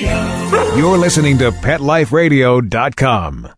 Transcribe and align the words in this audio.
Radio. 0.00 0.76
You're 0.76 0.98
listening 0.98 1.38
to 1.38 1.50
PetLifeRadio.com. 1.50 3.48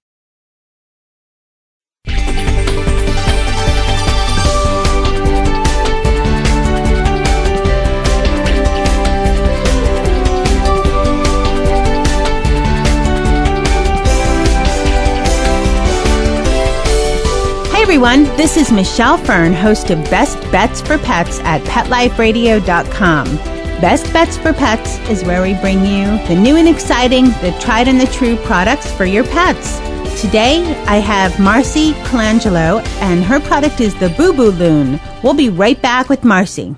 Everyone, 17.75 18.25
this 18.37 18.57
is 18.57 18.73
Michelle 18.73 19.19
Fern, 19.19 19.53
host 19.53 19.91
of 19.91 20.03
Best 20.05 20.41
Bets 20.51 20.81
for 20.81 20.97
Pets 20.99 21.41
at 21.41 21.61
PetLifeRadio.com. 21.63 23.52
Best 23.83 24.13
Bets 24.13 24.37
for 24.37 24.53
Pets 24.53 25.01
is 25.11 25.25
where 25.25 25.43
we 25.43 25.55
bring 25.55 25.81
you 25.85 26.07
the 26.29 26.37
new 26.37 26.55
and 26.55 26.69
exciting, 26.69 27.25
the 27.25 27.53
tried 27.61 27.89
and 27.89 28.01
the 28.01 28.07
true 28.07 28.37
products 28.37 28.93
for 28.93 29.05
your 29.05 29.25
pets. 29.25 29.81
Today, 30.21 30.63
I 30.87 30.99
have 30.99 31.41
Marcy 31.41 31.91
Colangelo, 32.05 32.81
and 33.01 33.25
her 33.25 33.41
product 33.41 33.81
is 33.81 33.93
the 33.97 34.11
Boo 34.11 34.33
Boo 34.35 34.53
Loon. 34.53 35.01
We'll 35.25 35.35
be 35.35 35.49
right 35.49 35.83
back 35.83 36.09
with 36.09 36.23
Marcy. 36.23 36.77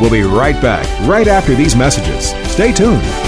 We'll 0.00 0.10
be 0.10 0.22
right 0.22 0.60
back, 0.60 0.84
right 1.08 1.28
after 1.28 1.54
these 1.54 1.76
messages. 1.76 2.30
Stay 2.50 2.72
tuned. 2.72 3.27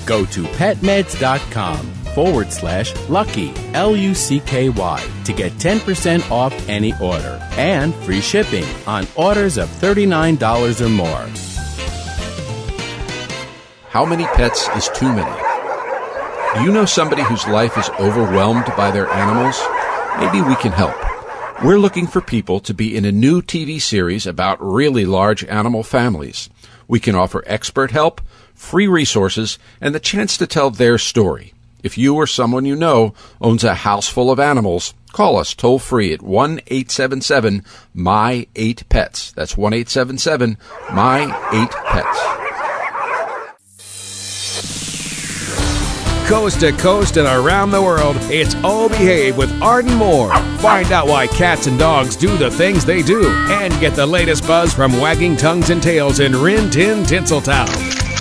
Go 0.05 0.25
to 0.25 0.43
petmeds.com 0.43 1.77
forward 2.15 2.51
slash 2.51 2.93
lucky, 3.09 3.53
L 3.73 3.95
U 3.95 4.13
C 4.13 4.39
K 4.41 4.69
Y, 4.69 5.09
to 5.23 5.33
get 5.33 5.53
10% 5.53 6.29
off 6.29 6.53
any 6.67 6.93
order 7.01 7.39
and 7.53 7.95
free 7.95 8.21
shipping 8.21 8.65
on 8.85 9.07
orders 9.15 9.57
of 9.57 9.69
$39 9.69 10.81
or 10.81 10.89
more. 10.89 11.27
How 13.89 14.05
many 14.05 14.25
pets 14.25 14.69
is 14.69 14.89
too 14.89 15.13
many? 15.13 15.41
Do 16.55 16.63
you 16.63 16.71
know 16.71 16.85
somebody 16.85 17.23
whose 17.23 17.47
life 17.47 17.77
is 17.77 17.89
overwhelmed 17.99 18.65
by 18.77 18.91
their 18.91 19.09
animals? 19.09 19.61
Maybe 20.19 20.41
we 20.41 20.55
can 20.55 20.71
help. 20.71 20.95
We're 21.63 21.77
looking 21.77 22.07
for 22.07 22.21
people 22.21 22.59
to 22.61 22.73
be 22.73 22.95
in 22.95 23.05
a 23.05 23.11
new 23.11 23.41
TV 23.41 23.81
series 23.81 24.25
about 24.25 24.61
really 24.61 25.05
large 25.05 25.43
animal 25.45 25.83
families. 25.83 26.49
We 26.87 26.99
can 26.99 27.15
offer 27.15 27.43
expert 27.45 27.91
help 27.91 28.19
free 28.61 28.87
resources, 28.87 29.57
and 29.81 29.93
the 29.93 29.99
chance 29.99 30.37
to 30.37 30.47
tell 30.47 30.69
their 30.69 30.97
story. 30.97 31.53
If 31.83 31.97
you 31.97 32.15
or 32.15 32.27
someone 32.27 32.63
you 32.63 32.75
know 32.75 33.13
owns 33.41 33.63
a 33.63 33.73
house 33.73 34.07
full 34.07 34.31
of 34.31 34.39
animals, 34.39 34.93
call 35.11 35.37
us 35.37 35.55
toll 35.55 35.79
free 35.79 36.13
at 36.13 36.21
1 36.21 36.61
877 36.67 37.65
My 37.93 38.47
8 38.55 38.87
Pets. 38.87 39.31
That's 39.31 39.57
1 39.57 39.73
877 39.73 40.57
My 40.93 41.23
8 41.51 41.69
Pets. 41.87 42.41
Coast 46.29 46.61
to 46.61 46.71
coast 46.73 47.17
and 47.17 47.27
around 47.27 47.71
the 47.71 47.81
world, 47.81 48.15
it's 48.29 48.55
All 48.63 48.87
Behave 48.87 49.35
with 49.35 49.51
Arden 49.61 49.95
Moore. 49.95 50.33
Find 50.59 50.89
out 50.93 51.07
why 51.07 51.27
cats 51.27 51.67
and 51.67 51.77
dogs 51.77 52.15
do 52.15 52.37
the 52.37 52.51
things 52.51 52.85
they 52.85 53.01
do 53.01 53.27
and 53.49 53.77
get 53.81 53.95
the 53.95 54.05
latest 54.05 54.47
buzz 54.47 54.73
from 54.73 54.97
wagging 55.01 55.35
tongues 55.35 55.71
and 55.71 55.83
tails 55.83 56.21
in 56.21 56.33
Rin 56.41 56.69
Tin 56.69 57.03
Tinseltown. 57.03 58.00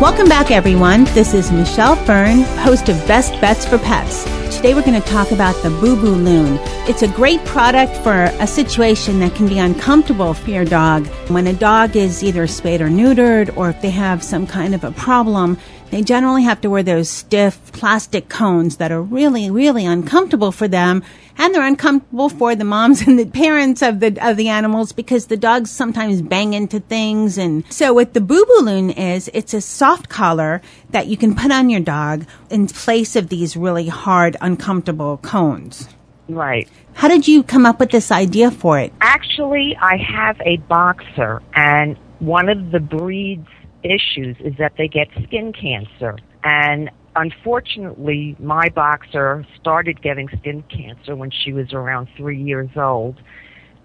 Welcome 0.00 0.30
back, 0.30 0.50
everyone. 0.50 1.04
This 1.12 1.34
is 1.34 1.52
Michelle 1.52 1.94
Fern, 1.94 2.40
host 2.64 2.88
of 2.88 2.96
Best 3.06 3.38
Bets 3.38 3.66
for 3.66 3.76
Pets. 3.76 4.24
Today 4.56 4.72
we're 4.72 4.80
going 4.80 4.98
to 4.98 5.06
talk 5.06 5.30
about 5.30 5.54
the 5.62 5.68
Boo 5.68 5.94
Boo 5.94 6.14
Loon. 6.14 6.58
It's 6.88 7.02
a 7.02 7.08
great 7.08 7.44
product 7.44 7.94
for 7.98 8.24
a 8.40 8.46
situation 8.46 9.20
that 9.20 9.34
can 9.34 9.46
be 9.46 9.58
uncomfortable 9.58 10.32
for 10.32 10.48
your 10.48 10.64
dog. 10.64 11.06
When 11.28 11.46
a 11.46 11.52
dog 11.52 11.96
is 11.96 12.24
either 12.24 12.46
spayed 12.46 12.80
or 12.80 12.88
neutered, 12.88 13.54
or 13.58 13.68
if 13.68 13.82
they 13.82 13.90
have 13.90 14.22
some 14.22 14.46
kind 14.46 14.74
of 14.74 14.84
a 14.84 14.90
problem, 14.90 15.58
they 15.90 16.02
generally 16.02 16.44
have 16.44 16.60
to 16.60 16.70
wear 16.70 16.82
those 16.82 17.10
stiff 17.10 17.72
plastic 17.72 18.28
cones 18.28 18.76
that 18.76 18.92
are 18.92 19.02
really, 19.02 19.50
really 19.50 19.84
uncomfortable 19.84 20.52
for 20.52 20.68
them. 20.68 21.02
And 21.36 21.54
they're 21.54 21.66
uncomfortable 21.66 22.28
for 22.28 22.54
the 22.54 22.64
moms 22.64 23.02
and 23.06 23.18
the 23.18 23.26
parents 23.26 23.82
of 23.82 24.00
the, 24.00 24.16
of 24.26 24.36
the 24.36 24.48
animals 24.48 24.92
because 24.92 25.26
the 25.26 25.36
dogs 25.36 25.70
sometimes 25.70 26.22
bang 26.22 26.52
into 26.52 26.80
things. 26.80 27.38
And 27.38 27.64
so 27.72 27.92
what 27.92 28.14
the 28.14 28.20
Boo 28.20 28.44
Boo 28.46 28.64
Loon 28.64 28.90
is, 28.90 29.30
it's 29.34 29.54
a 29.54 29.60
soft 29.60 30.08
collar 30.08 30.62
that 30.90 31.06
you 31.06 31.16
can 31.16 31.34
put 31.34 31.50
on 31.50 31.70
your 31.70 31.80
dog 31.80 32.24
in 32.50 32.66
place 32.66 33.16
of 33.16 33.28
these 33.28 33.56
really 33.56 33.88
hard, 33.88 34.36
uncomfortable 34.40 35.18
cones. 35.18 35.88
Right. 36.28 36.68
How 36.94 37.08
did 37.08 37.26
you 37.26 37.42
come 37.42 37.66
up 37.66 37.80
with 37.80 37.90
this 37.90 38.12
idea 38.12 38.50
for 38.50 38.78
it? 38.78 38.92
Actually, 39.00 39.76
I 39.80 39.96
have 39.96 40.40
a 40.42 40.58
boxer, 40.58 41.42
and 41.54 41.96
one 42.18 42.48
of 42.48 42.70
the 42.70 42.78
breeds 42.78 43.48
issues 43.82 44.36
is 44.40 44.54
that 44.58 44.72
they 44.78 44.88
get 44.88 45.08
skin 45.24 45.52
cancer. 45.52 46.18
And 46.44 46.90
unfortunately, 47.16 48.36
my 48.38 48.68
boxer 48.68 49.44
started 49.60 50.02
getting 50.02 50.28
skin 50.40 50.62
cancer 50.70 51.16
when 51.16 51.30
she 51.30 51.52
was 51.52 51.72
around 51.72 52.08
three 52.16 52.40
years 52.40 52.70
old. 52.76 53.20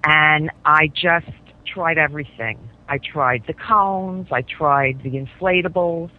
And 0.05 0.51
I 0.65 0.87
just 0.87 1.31
tried 1.65 1.97
everything. 1.97 2.57
I 2.87 2.99
tried 2.99 3.43
the 3.47 3.53
cones, 3.53 4.27
I 4.31 4.43
tried 4.43 5.01
the 5.03 5.11
inflatables, 5.11 6.11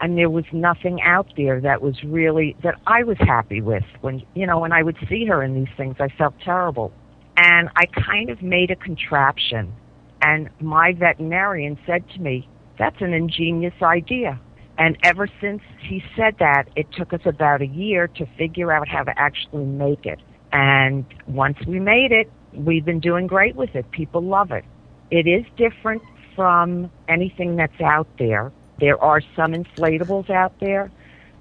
and 0.00 0.16
there 0.16 0.30
was 0.30 0.44
nothing 0.52 1.00
out 1.02 1.26
there 1.36 1.60
that 1.60 1.82
was 1.82 2.02
really, 2.04 2.56
that 2.62 2.74
I 2.86 3.02
was 3.02 3.16
happy 3.18 3.60
with. 3.60 3.84
When, 4.00 4.22
you 4.34 4.46
know, 4.46 4.60
when 4.60 4.72
I 4.72 4.82
would 4.82 4.96
see 5.08 5.26
her 5.26 5.42
in 5.42 5.54
these 5.54 5.72
things, 5.76 5.96
I 5.98 6.08
felt 6.16 6.34
terrible. 6.44 6.92
And 7.36 7.70
I 7.76 7.86
kind 7.86 8.30
of 8.30 8.42
made 8.42 8.70
a 8.70 8.76
contraption. 8.76 9.72
And 10.20 10.48
my 10.60 10.92
veterinarian 10.92 11.78
said 11.86 12.04
to 12.14 12.20
me, 12.20 12.48
that's 12.78 13.00
an 13.00 13.12
ingenious 13.12 13.74
idea. 13.82 14.40
And 14.78 14.96
ever 15.02 15.28
since 15.40 15.62
he 15.80 16.02
said 16.16 16.36
that, 16.38 16.64
it 16.76 16.86
took 16.92 17.12
us 17.12 17.20
about 17.24 17.60
a 17.60 17.66
year 17.66 18.08
to 18.08 18.26
figure 18.38 18.72
out 18.72 18.88
how 18.88 19.02
to 19.04 19.12
actually 19.18 19.66
make 19.66 20.06
it. 20.06 20.18
And 20.52 21.04
once 21.26 21.58
we 21.66 21.78
made 21.78 22.12
it, 22.12 22.30
we've 22.54 22.84
been 22.84 23.00
doing 23.00 23.26
great 23.26 23.54
with 23.54 23.74
it. 23.74 23.90
People 23.90 24.22
love 24.22 24.50
it. 24.50 24.64
It 25.10 25.26
is 25.26 25.44
different 25.56 26.02
from 26.34 26.90
anything 27.08 27.56
that's 27.56 27.80
out 27.80 28.08
there. 28.18 28.50
There 28.80 29.02
are 29.02 29.20
some 29.36 29.52
inflatables 29.52 30.30
out 30.30 30.58
there, 30.60 30.90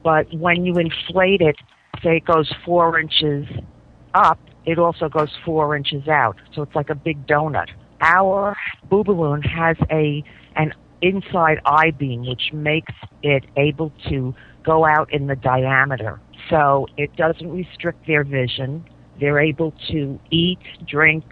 but 0.04 0.32
when 0.34 0.66
you 0.66 0.76
inflate 0.76 1.42
it, 1.42 1.56
say 2.04 2.18
it 2.18 2.26
goes 2.26 2.54
four 2.66 3.00
inches 3.00 3.48
up, 4.14 4.40
it 4.66 4.78
also 4.78 5.10
goes 5.10 5.30
four 5.44 5.76
inches 5.76 6.08
out. 6.08 6.38
So 6.54 6.62
it's 6.62 6.76
like 6.76 6.90
a 6.90 6.96
big 6.96 7.26
donut. 7.26 7.70
Our 8.02 8.58
Boo 8.90 9.04
Balloon 9.04 9.42
has 9.42 9.78
a 9.90 10.24
an 10.56 10.74
inside 11.02 11.60
I 11.66 11.92
beam, 11.92 12.26
which 12.26 12.54
makes 12.54 12.94
it 13.24 13.44
able 13.58 13.92
to 14.10 14.36
go 14.64 14.86
out 14.86 15.12
in 15.14 15.28
the 15.28 15.36
diameter. 15.36 16.20
So 16.50 16.88
it 16.98 17.16
doesn't 17.16 17.52
restrict 17.52 18.08
their 18.08 18.24
vision. 18.24 18.86
They're 19.20 19.40
able 19.40 19.74
to 19.90 20.20
eat, 20.30 20.60
drink, 20.88 21.24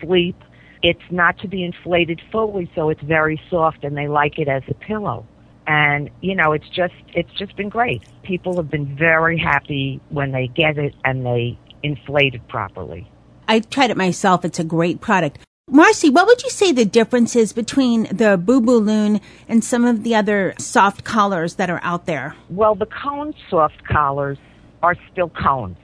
sleep. 0.00 0.36
It's 0.82 1.00
not 1.10 1.38
to 1.38 1.48
be 1.48 1.64
inflated 1.64 2.20
fully, 2.30 2.70
so 2.74 2.90
it's 2.90 3.02
very 3.02 3.40
soft 3.50 3.84
and 3.84 3.96
they 3.96 4.08
like 4.08 4.38
it 4.38 4.48
as 4.48 4.62
a 4.68 4.74
pillow. 4.74 5.26
And 5.66 6.10
you 6.20 6.34
know, 6.34 6.52
it's 6.52 6.68
just 6.68 6.94
it's 7.08 7.32
just 7.32 7.56
been 7.56 7.68
great. 7.68 8.02
People 8.22 8.56
have 8.56 8.70
been 8.70 8.96
very 8.96 9.36
happy 9.36 10.00
when 10.10 10.30
they 10.30 10.46
get 10.46 10.78
it 10.78 10.94
and 11.04 11.26
they 11.26 11.58
inflate 11.82 12.34
it 12.34 12.46
properly. 12.48 13.10
I 13.48 13.60
tried 13.60 13.90
it 13.90 13.96
myself. 13.96 14.44
It's 14.44 14.58
a 14.58 14.64
great 14.64 15.00
product. 15.00 15.38
Marcy, 15.68 16.10
what 16.10 16.28
would 16.28 16.44
you 16.44 16.50
say 16.50 16.70
the 16.70 16.84
difference 16.84 17.34
is 17.34 17.52
between 17.52 18.04
the 18.04 18.38
Boo 18.38 18.60
Boo 18.60 18.78
Loon 18.78 19.20
and 19.48 19.64
some 19.64 19.84
of 19.84 20.04
the 20.04 20.14
other 20.14 20.54
soft 20.60 21.02
collars 21.02 21.56
that 21.56 21.68
are 21.68 21.80
out 21.82 22.06
there? 22.06 22.36
Well, 22.48 22.76
the 22.76 22.86
cone 22.86 23.34
soft 23.50 23.82
collars 23.84 24.38
are 24.84 24.94
still 25.10 25.28
cones. 25.28 25.76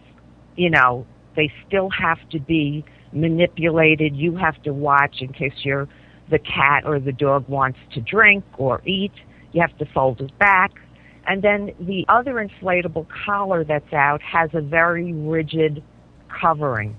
You 0.54 0.70
know, 0.70 1.04
they 1.34 1.52
still 1.66 1.90
have 1.90 2.18
to 2.30 2.38
be 2.38 2.84
manipulated. 3.12 4.14
You 4.14 4.36
have 4.36 4.62
to 4.62 4.72
watch 4.72 5.16
in 5.20 5.32
case 5.32 5.52
you're 5.64 5.88
the 6.30 6.38
cat 6.38 6.84
or 6.86 7.00
the 7.00 7.10
dog 7.10 7.48
wants 7.48 7.80
to 7.94 8.00
drink 8.00 8.44
or 8.58 8.82
eat. 8.86 9.14
You 9.50 9.62
have 9.62 9.76
to 9.78 9.84
fold 9.92 10.20
it 10.20 10.38
back. 10.38 10.70
And 11.26 11.42
then 11.42 11.72
the 11.80 12.04
other 12.08 12.34
inflatable 12.34 13.08
collar 13.26 13.64
that's 13.64 13.92
out 13.92 14.22
has 14.22 14.50
a 14.54 14.60
very 14.60 15.12
rigid 15.12 15.82
covering. 16.40 16.96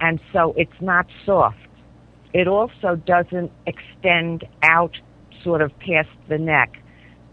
And 0.00 0.20
so 0.32 0.54
it's 0.56 0.80
not 0.80 1.06
soft 1.26 1.58
it 2.32 2.48
also 2.48 2.96
doesn't 2.96 3.52
extend 3.66 4.44
out 4.62 4.96
sort 5.42 5.60
of 5.60 5.76
past 5.78 6.08
the 6.28 6.38
neck 6.38 6.78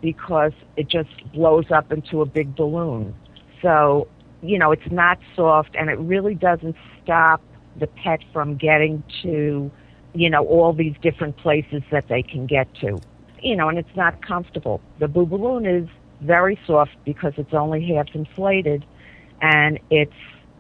because 0.02 0.54
it 0.78 0.88
just 0.88 1.10
blows 1.34 1.72
up 1.72 1.92
into 1.92 2.22
a 2.22 2.26
big 2.26 2.56
balloon. 2.56 3.14
So, 3.62 4.08
you 4.42 4.58
know, 4.58 4.72
it's 4.72 4.92
not 4.92 5.20
soft 5.36 5.76
and 5.76 5.90
it 5.90 6.00
really 6.00 6.36
doesn't 6.36 6.76
stop 7.04 7.42
the 7.78 7.88
pet 7.88 8.20
from 8.34 8.56
getting 8.56 9.04
to, 9.22 9.72
you 10.14 10.30
know, 10.30 10.46
all 10.46 10.74
these 10.74 10.96
different 11.02 11.38
places 11.38 11.84
that 11.92 12.08
they 12.08 12.24
can 12.24 12.46
get 12.46 12.74
to. 12.76 13.00
You 13.42 13.56
know, 13.56 13.70
and 13.70 13.78
it's 13.78 13.96
not 13.96 14.26
comfortable. 14.26 14.82
The 15.00 15.08
Boo 15.08 15.26
Balloon 15.26 15.66
is 15.66 15.88
very 16.22 16.60
soft 16.68 16.92
because 17.06 17.34
it's 17.38 17.54
only 17.54 17.86
half 17.94 18.08
inflated 18.14 18.86
and 19.42 19.80
it's, 19.90 20.12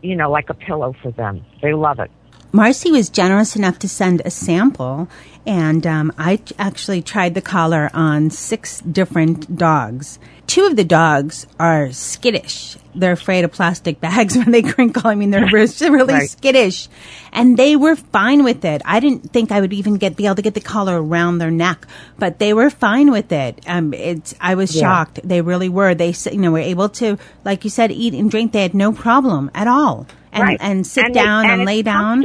you 0.01 0.15
know, 0.15 0.31
like 0.31 0.49
a 0.49 0.53
pillow 0.53 0.95
for 1.01 1.11
them. 1.11 1.45
They 1.61 1.73
love 1.73 1.99
it. 1.99 2.09
Marcy 2.51 2.89
was 2.91 3.09
generous 3.09 3.55
enough 3.55 3.77
to 3.79 3.87
send 3.87 4.21
a 4.25 4.31
sample, 4.31 5.07
and 5.45 5.85
um, 5.85 6.11
I 6.17 6.39
actually 6.57 7.03
tried 7.03 7.35
the 7.35 7.41
collar 7.41 7.91
on 7.93 8.31
six 8.31 8.81
different 8.81 9.55
dogs. 9.55 10.17
Two 10.47 10.65
of 10.65 10.75
the 10.75 10.83
dogs 10.83 11.45
are 11.59 11.91
skittish. 11.91 12.75
They're 12.95 13.11
afraid 13.11 13.43
of 13.45 13.51
plastic 13.51 14.01
bags 14.01 14.35
when 14.35 14.49
they 14.49 14.63
crinkle. 14.63 15.05
I 15.05 15.13
mean, 15.13 15.29
they're 15.29 15.45
really 15.45 16.13
right. 16.13 16.27
skittish, 16.29 16.87
and 17.31 17.55
they 17.55 17.75
were 17.75 17.95
fine 17.95 18.43
with 18.43 18.65
it. 18.65 18.81
I 18.83 18.99
didn't 18.99 19.31
think 19.31 19.51
I 19.51 19.61
would 19.61 19.73
even 19.73 19.97
get 19.97 20.15
be 20.15 20.25
able 20.25 20.35
to 20.35 20.41
get 20.41 20.55
the 20.55 20.59
collar 20.59 20.99
around 20.99 21.37
their 21.37 21.51
neck, 21.51 21.85
but 22.17 22.39
they 22.39 22.55
were 22.55 22.71
fine 22.71 23.11
with 23.11 23.31
it. 23.31 23.63
Um, 23.67 23.93
it's 23.93 24.33
I 24.41 24.55
was 24.55 24.75
yeah. 24.75 24.81
shocked. 24.81 25.19
They 25.23 25.41
really 25.41 25.69
were. 25.69 25.93
They 25.93 26.15
you 26.31 26.39
know 26.39 26.51
were 26.51 26.57
able 26.57 26.89
to, 26.89 27.19
like 27.45 27.63
you 27.63 27.69
said, 27.69 27.91
eat 27.91 28.15
and 28.15 28.31
drink. 28.31 28.53
They 28.53 28.63
had 28.63 28.73
no 28.73 28.91
problem 28.91 29.51
at 29.53 29.67
all 29.67 30.07
and, 30.31 30.43
right. 30.43 30.57
and 30.61 30.85
sit 30.85 31.05
and 31.05 31.13
down 31.13 31.45
it, 31.45 31.49
and, 31.49 31.61
and 31.61 31.67
lay 31.67 31.81
down. 31.81 32.21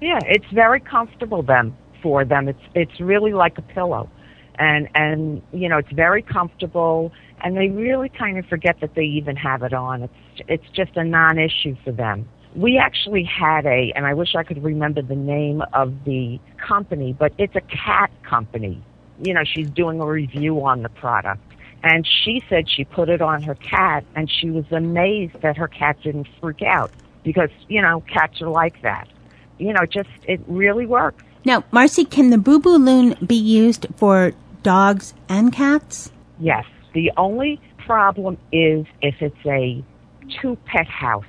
Yeah, 0.00 0.18
it's 0.26 0.46
very 0.52 0.80
comfortable 0.80 1.42
them 1.42 1.76
for 2.02 2.24
them. 2.24 2.48
It's 2.48 2.62
it's 2.74 3.00
really 3.00 3.32
like 3.32 3.58
a 3.58 3.62
pillow, 3.62 4.10
and 4.58 4.88
and 4.94 5.42
you 5.52 5.68
know 5.68 5.78
it's 5.78 5.92
very 5.92 6.22
comfortable, 6.22 7.12
and 7.42 7.56
they 7.56 7.68
really 7.68 8.08
kind 8.08 8.38
of 8.38 8.46
forget 8.46 8.80
that 8.80 8.94
they 8.94 9.04
even 9.04 9.36
have 9.36 9.62
it 9.62 9.72
on. 9.72 10.04
It's 10.04 10.42
it's 10.48 10.70
just 10.74 10.96
a 10.96 11.04
non-issue 11.04 11.76
for 11.84 11.92
them. 11.92 12.28
We 12.56 12.78
actually 12.78 13.24
had 13.24 13.64
a, 13.64 13.92
and 13.94 14.06
I 14.06 14.14
wish 14.14 14.34
I 14.34 14.42
could 14.42 14.62
remember 14.64 15.02
the 15.02 15.14
name 15.14 15.62
of 15.72 15.94
the 16.04 16.40
company, 16.66 17.12
but 17.16 17.32
it's 17.38 17.54
a 17.54 17.60
cat 17.60 18.10
company. 18.28 18.82
You 19.22 19.34
know, 19.34 19.42
she's 19.44 19.70
doing 19.70 20.00
a 20.00 20.06
review 20.06 20.64
on 20.64 20.82
the 20.82 20.88
product. 20.88 21.42
And 21.82 22.06
she 22.06 22.42
said 22.48 22.68
she 22.68 22.84
put 22.84 23.08
it 23.08 23.22
on 23.22 23.42
her 23.42 23.54
cat 23.54 24.04
and 24.14 24.30
she 24.30 24.50
was 24.50 24.64
amazed 24.70 25.40
that 25.42 25.56
her 25.56 25.68
cat 25.68 25.96
didn't 26.02 26.28
freak 26.40 26.60
out 26.62 26.90
because 27.22 27.50
you 27.68 27.82
know 27.82 28.02
cats 28.12 28.40
are 28.40 28.48
like 28.48 28.80
that. 28.82 29.08
You 29.58 29.72
know, 29.72 29.84
just 29.86 30.08
it 30.24 30.40
really 30.46 30.86
works. 30.86 31.22
Now, 31.44 31.64
Marcy, 31.70 32.04
can 32.04 32.30
the 32.30 32.38
Boo 32.38 32.58
Boo 32.58 32.76
Loon 32.76 33.16
be 33.26 33.36
used 33.36 33.86
for 33.96 34.32
dogs 34.62 35.14
and 35.28 35.52
cats? 35.52 36.10
Yes. 36.38 36.64
The 36.92 37.12
only 37.16 37.60
problem 37.86 38.36
is 38.52 38.84
if 39.00 39.16
it's 39.20 39.46
a 39.46 39.82
two 40.40 40.56
pet 40.66 40.86
house. 40.86 41.24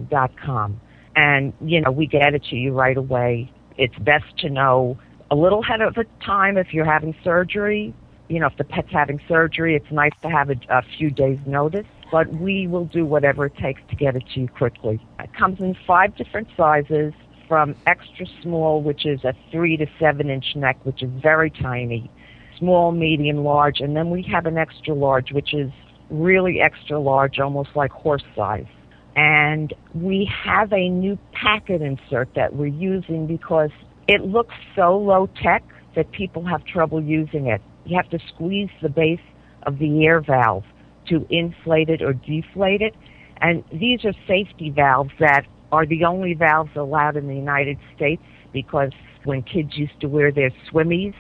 dot 0.10 0.32
com. 0.44 0.82
And, 1.16 1.54
you 1.62 1.80
know, 1.82 1.92
we 1.92 2.08
get 2.08 2.34
it 2.34 2.44
to 2.46 2.56
you 2.56 2.74
right 2.74 2.96
away. 2.96 3.52
It's 3.78 3.98
best 4.00 4.38
to 4.40 4.50
know 4.50 4.98
a 5.30 5.36
little 5.36 5.62
ahead 5.62 5.82
of 5.82 5.96
time 6.26 6.58
if 6.58 6.74
you're 6.74 6.86
having 6.86 7.14
surgery. 7.24 7.94
You 8.30 8.40
know, 8.40 8.48
if 8.48 8.58
the 8.58 8.64
pet's 8.64 8.92
having 8.92 9.20
surgery, 9.28 9.76
it's 9.76 9.92
nice 9.92 10.14
to 10.22 10.30
have 10.30 10.50
a, 10.50 10.56
a 10.70 10.82
few 10.98 11.10
days 11.10 11.38
notice 11.46 11.86
but 12.12 12.32
we 12.34 12.68
will 12.68 12.86
do 12.86 13.06
whatever 13.06 13.46
it 13.46 13.56
takes 13.58 13.82
to 13.90 13.96
get 13.96 14.16
it 14.16 14.24
to 14.34 14.42
you 14.42 14.48
quickly. 14.48 15.00
It 15.20 15.34
comes 15.34 15.60
in 15.60 15.76
five 15.88 16.16
different 16.18 16.50
sizes 16.58 17.14
from 17.48 17.76
extra 17.88 18.26
small, 18.42 18.82
which 18.82 19.06
is 19.06 19.24
a 19.24 19.34
three 19.52 19.78
to 19.78 19.86
seven 20.00 20.30
inch 20.30 20.56
neck, 20.56 20.78
which 20.84 21.02
is 21.02 21.10
very 21.22 21.50
tiny, 21.50 22.12
small, 22.60 22.92
medium, 22.92 23.44
large, 23.44 23.80
and 23.80 23.96
then 23.96 24.10
we 24.10 24.22
have 24.24 24.46
an 24.46 24.58
extra 24.58 24.94
large, 24.94 25.32
which 25.32 25.54
is 25.54 25.72
really 26.10 26.62
extra 26.62 27.00
large, 27.00 27.40
almost 27.40 27.70
like 27.76 27.92
horse 27.92 28.24
size. 28.36 28.68
And 29.16 29.74
we 29.94 30.30
have 30.46 30.72
a 30.72 30.90
new 30.90 31.18
packet 31.34 31.82
insert 31.82 32.34
that 32.36 32.56
we're 32.56 32.68
using 32.68 33.28
because 33.28 33.72
it 34.08 34.22
looks 34.22 34.56
so 34.76 34.98
low 34.98 35.30
tech 35.42 35.64
that 35.96 36.12
people 36.12 36.46
have 36.46 36.64
trouble 36.66 37.02
using 37.02 37.48
it. 37.48 37.62
You 37.86 37.98
have 37.98 38.10
to 38.12 38.20
squeeze 38.34 38.70
the 38.82 38.90
base 38.90 39.20
of 39.64 39.80
the 39.80 40.06
air 40.06 40.22
valve 40.22 40.64
to 41.08 41.26
inflate 41.30 41.90
it 41.90 42.02
or 42.02 42.14
deflate 42.14 42.82
it. 42.82 42.96
And 43.42 43.64
these 43.72 44.06
are 44.06 44.14
safety 44.28 44.70
valves 44.70 45.12
that 45.20 45.46
are 45.72 45.86
the 45.86 46.04
only 46.06 46.34
valves 46.34 46.72
allowed 46.76 47.18
in 47.18 47.28
the 47.28 47.36
United 47.36 47.78
States 47.96 48.22
because 48.54 48.92
when 49.24 49.42
kids 49.42 49.78
used 49.78 50.00
to 50.02 50.08
wear 50.08 50.32
their 50.32 50.52
swimmies 50.72 51.16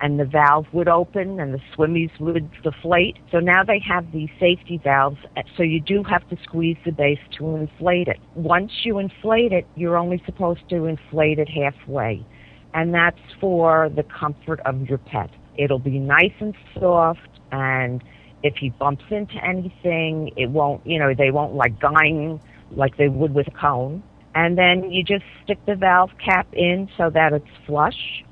and 0.00 0.18
the 0.18 0.24
valve 0.24 0.66
would 0.72 0.88
open 0.88 1.40
and 1.40 1.54
the 1.54 1.60
swimmies 1.76 2.10
would 2.20 2.50
deflate. 2.62 3.16
So 3.30 3.38
now 3.38 3.62
they 3.64 3.80
have 3.88 4.10
these 4.12 4.28
safety 4.40 4.80
valves, 4.82 5.18
so 5.56 5.62
you 5.62 5.80
do 5.80 6.02
have 6.02 6.28
to 6.30 6.36
squeeze 6.42 6.76
the 6.84 6.90
base 6.90 7.20
to 7.38 7.56
inflate 7.56 8.08
it. 8.08 8.18
Once 8.34 8.72
you 8.82 8.98
inflate 8.98 9.52
it, 9.52 9.66
you're 9.76 9.96
only 9.96 10.22
supposed 10.26 10.68
to 10.70 10.86
inflate 10.86 11.38
it 11.38 11.48
halfway. 11.48 12.26
And 12.74 12.92
that's 12.92 13.20
for 13.40 13.88
the 13.94 14.02
comfort 14.02 14.60
of 14.66 14.82
your 14.88 14.98
pet. 14.98 15.30
It'll 15.56 15.78
be 15.78 16.00
nice 16.00 16.34
and 16.40 16.54
soft 16.78 17.20
and 17.52 18.02
if 18.44 18.56
he 18.56 18.68
bumps 18.68 19.04
into 19.10 19.42
anything, 19.42 20.30
it 20.36 20.50
won't, 20.50 20.86
you 20.86 20.98
know, 20.98 21.14
they 21.14 21.30
won't 21.30 21.54
like 21.54 21.80
gang 21.80 22.40
like 22.70 22.96
they 22.98 23.08
would 23.08 23.34
with 23.34 23.48
a 23.48 23.50
cone. 23.50 24.02
And 24.34 24.58
then 24.58 24.90
you 24.90 25.02
just 25.02 25.24
stick 25.42 25.58
the 25.66 25.74
valve 25.74 26.10
cap 26.22 26.46
in 26.52 26.88
so 26.96 27.08
that 27.10 27.32
it's 27.32 27.48
flush. 27.66 28.22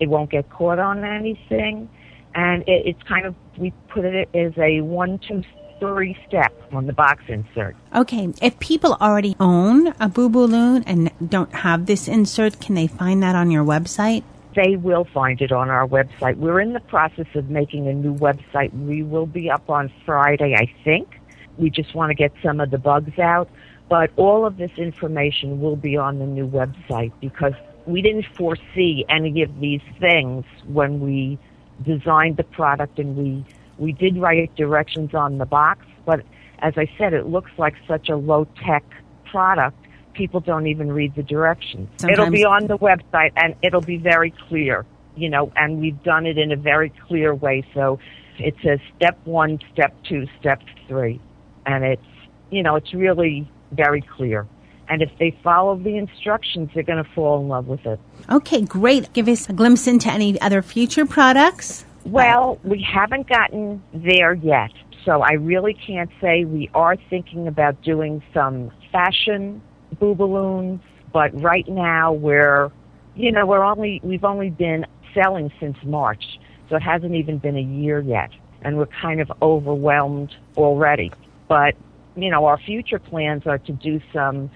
It 0.00 0.08
won't 0.08 0.30
get 0.30 0.50
caught 0.50 0.80
on 0.80 1.04
anything. 1.04 1.88
And 2.34 2.62
it, 2.62 2.86
it's 2.86 3.02
kind 3.04 3.24
of, 3.24 3.36
we 3.56 3.72
put 3.88 4.04
it 4.04 4.28
as 4.34 4.52
a 4.58 4.80
one, 4.80 5.20
two, 5.28 5.44
three 5.78 6.16
step 6.26 6.52
on 6.72 6.86
the 6.86 6.92
box 6.92 7.22
insert. 7.28 7.76
Okay. 7.94 8.32
If 8.42 8.58
people 8.58 8.96
already 9.00 9.36
own 9.38 9.94
a 10.00 10.08
Boo 10.08 10.28
Boo 10.28 10.46
Loon 10.46 10.82
and 10.84 11.12
don't 11.24 11.54
have 11.54 11.86
this 11.86 12.08
insert, 12.08 12.58
can 12.60 12.74
they 12.74 12.88
find 12.88 13.22
that 13.22 13.36
on 13.36 13.52
your 13.52 13.64
website? 13.64 14.24
They 14.54 14.76
will 14.76 15.04
find 15.04 15.40
it 15.40 15.52
on 15.52 15.70
our 15.70 15.86
website. 15.86 16.36
We're 16.36 16.60
in 16.60 16.72
the 16.72 16.80
process 16.80 17.26
of 17.34 17.48
making 17.48 17.88
a 17.88 17.92
new 17.92 18.14
website. 18.14 18.72
We 18.86 19.02
will 19.02 19.26
be 19.26 19.50
up 19.50 19.70
on 19.70 19.90
Friday, 20.04 20.54
I 20.54 20.72
think. 20.84 21.20
We 21.56 21.70
just 21.70 21.94
want 21.94 22.10
to 22.10 22.14
get 22.14 22.32
some 22.42 22.60
of 22.60 22.70
the 22.70 22.78
bugs 22.78 23.18
out. 23.18 23.48
But 23.88 24.10
all 24.16 24.46
of 24.46 24.56
this 24.56 24.72
information 24.76 25.60
will 25.60 25.76
be 25.76 25.96
on 25.96 26.18
the 26.18 26.26
new 26.26 26.46
website 26.46 27.12
because 27.20 27.54
we 27.86 28.00
didn't 28.00 28.26
foresee 28.36 29.04
any 29.08 29.42
of 29.42 29.60
these 29.60 29.82
things 29.98 30.44
when 30.66 31.00
we 31.00 31.38
designed 31.82 32.36
the 32.36 32.44
product 32.44 32.98
and 32.98 33.16
we 33.16 33.44
we 33.78 33.92
did 33.92 34.16
write 34.18 34.54
directions 34.54 35.14
on 35.14 35.38
the 35.38 35.46
box, 35.46 35.84
but 36.04 36.24
as 36.60 36.74
I 36.76 36.88
said, 36.96 37.12
it 37.14 37.26
looks 37.26 37.50
like 37.58 37.74
such 37.88 38.08
a 38.08 38.16
low 38.16 38.46
tech 38.64 38.84
product. 39.24 39.81
People 40.14 40.40
don't 40.40 40.66
even 40.66 40.92
read 40.92 41.14
the 41.14 41.22
directions. 41.22 41.88
Sometimes- 41.96 42.18
It'll 42.18 42.30
be 42.30 42.44
on 42.44 42.66
the 42.66 42.78
website 42.78 43.32
and 43.36 43.54
it'll 43.62 43.80
be 43.80 43.96
very 43.96 44.32
clear, 44.48 44.84
you 45.16 45.28
know, 45.28 45.50
and 45.56 45.80
we've 45.80 46.02
done 46.02 46.26
it 46.26 46.38
in 46.38 46.52
a 46.52 46.56
very 46.56 46.90
clear 47.08 47.34
way. 47.34 47.64
So 47.74 47.98
it 48.38 48.54
says 48.62 48.78
step 48.96 49.18
one, 49.24 49.58
step 49.72 49.94
two, 50.04 50.26
step 50.40 50.62
three. 50.88 51.20
And 51.66 51.84
it's, 51.84 52.02
you 52.50 52.62
know, 52.62 52.76
it's 52.76 52.92
really 52.92 53.48
very 53.72 54.02
clear. 54.02 54.46
And 54.88 55.00
if 55.00 55.10
they 55.18 55.36
follow 55.42 55.76
the 55.76 55.96
instructions, 55.96 56.70
they're 56.74 56.82
going 56.82 57.02
to 57.02 57.10
fall 57.14 57.40
in 57.40 57.48
love 57.48 57.66
with 57.68 57.86
it. 57.86 57.98
Okay, 58.30 58.60
great. 58.62 59.12
Give 59.14 59.28
us 59.28 59.48
a 59.48 59.52
glimpse 59.52 59.86
into 59.86 60.10
any 60.10 60.38
other 60.40 60.60
future 60.60 61.06
products. 61.06 61.84
Well, 62.04 62.58
we 62.64 62.82
haven't 62.82 63.28
gotten 63.28 63.82
there 63.94 64.34
yet. 64.34 64.72
So 65.04 65.22
I 65.22 65.32
really 65.32 65.74
can't 65.74 66.10
say 66.20 66.44
we 66.44 66.68
are 66.74 66.96
thinking 67.10 67.48
about 67.48 67.80
doing 67.82 68.22
some 68.34 68.70
fashion 68.90 69.62
boobooloons, 69.96 70.80
but 71.12 71.38
right 71.40 71.66
now 71.68 72.12
we're, 72.12 72.70
you 73.14 73.32
know, 73.32 73.46
we're 73.46 73.64
only, 73.64 74.00
we've 74.02 74.24
only 74.24 74.50
been 74.50 74.86
selling 75.14 75.52
since 75.60 75.76
March. 75.84 76.38
So 76.68 76.76
it 76.76 76.82
hasn't 76.82 77.14
even 77.14 77.38
been 77.38 77.56
a 77.56 77.62
year 77.62 78.00
yet. 78.00 78.30
And 78.62 78.78
we're 78.78 78.86
kind 78.86 79.20
of 79.20 79.30
overwhelmed 79.42 80.34
already. 80.56 81.10
But, 81.48 81.74
you 82.16 82.30
know, 82.30 82.44
our 82.46 82.58
future 82.58 82.98
plans 82.98 83.42
are 83.46 83.58
to 83.58 83.72
do 83.72 84.00
some, 84.12 84.50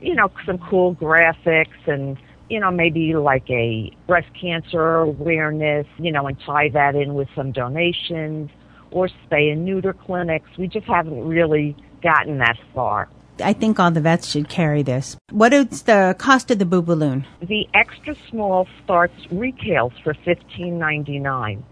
you 0.00 0.14
know, 0.14 0.30
some 0.46 0.58
cool 0.58 0.94
graphics 0.94 1.86
and, 1.86 2.16
you 2.48 2.60
know, 2.60 2.70
maybe 2.70 3.14
like 3.14 3.48
a 3.50 3.90
breast 4.06 4.28
cancer 4.40 4.98
awareness, 5.00 5.86
you 5.98 6.12
know, 6.12 6.26
and 6.26 6.38
tie 6.40 6.68
that 6.70 6.94
in 6.94 7.14
with 7.14 7.28
some 7.34 7.52
donations 7.52 8.50
or 8.90 9.08
spay 9.08 9.52
and 9.52 9.64
neuter 9.64 9.92
clinics. 9.92 10.48
We 10.56 10.68
just 10.68 10.86
haven't 10.86 11.26
really 11.26 11.76
gotten 12.02 12.38
that 12.38 12.56
far. 12.74 13.08
I 13.42 13.52
think 13.52 13.78
all 13.78 13.90
the 13.90 14.00
vets 14.00 14.28
should 14.28 14.48
carry 14.48 14.82
this. 14.82 15.16
What 15.30 15.52
is 15.52 15.82
the 15.82 16.16
cost 16.18 16.50
of 16.50 16.58
the 16.58 16.64
Boo 16.64 16.82
Boo 16.82 16.94
Loon? 16.94 17.26
The 17.40 17.66
extra 17.74 18.14
small 18.30 18.66
starts 18.84 19.14
retails 19.30 19.92
for 20.02 20.14
fifteen 20.24 20.78
ninety 20.78 21.18
nine, 21.18 21.64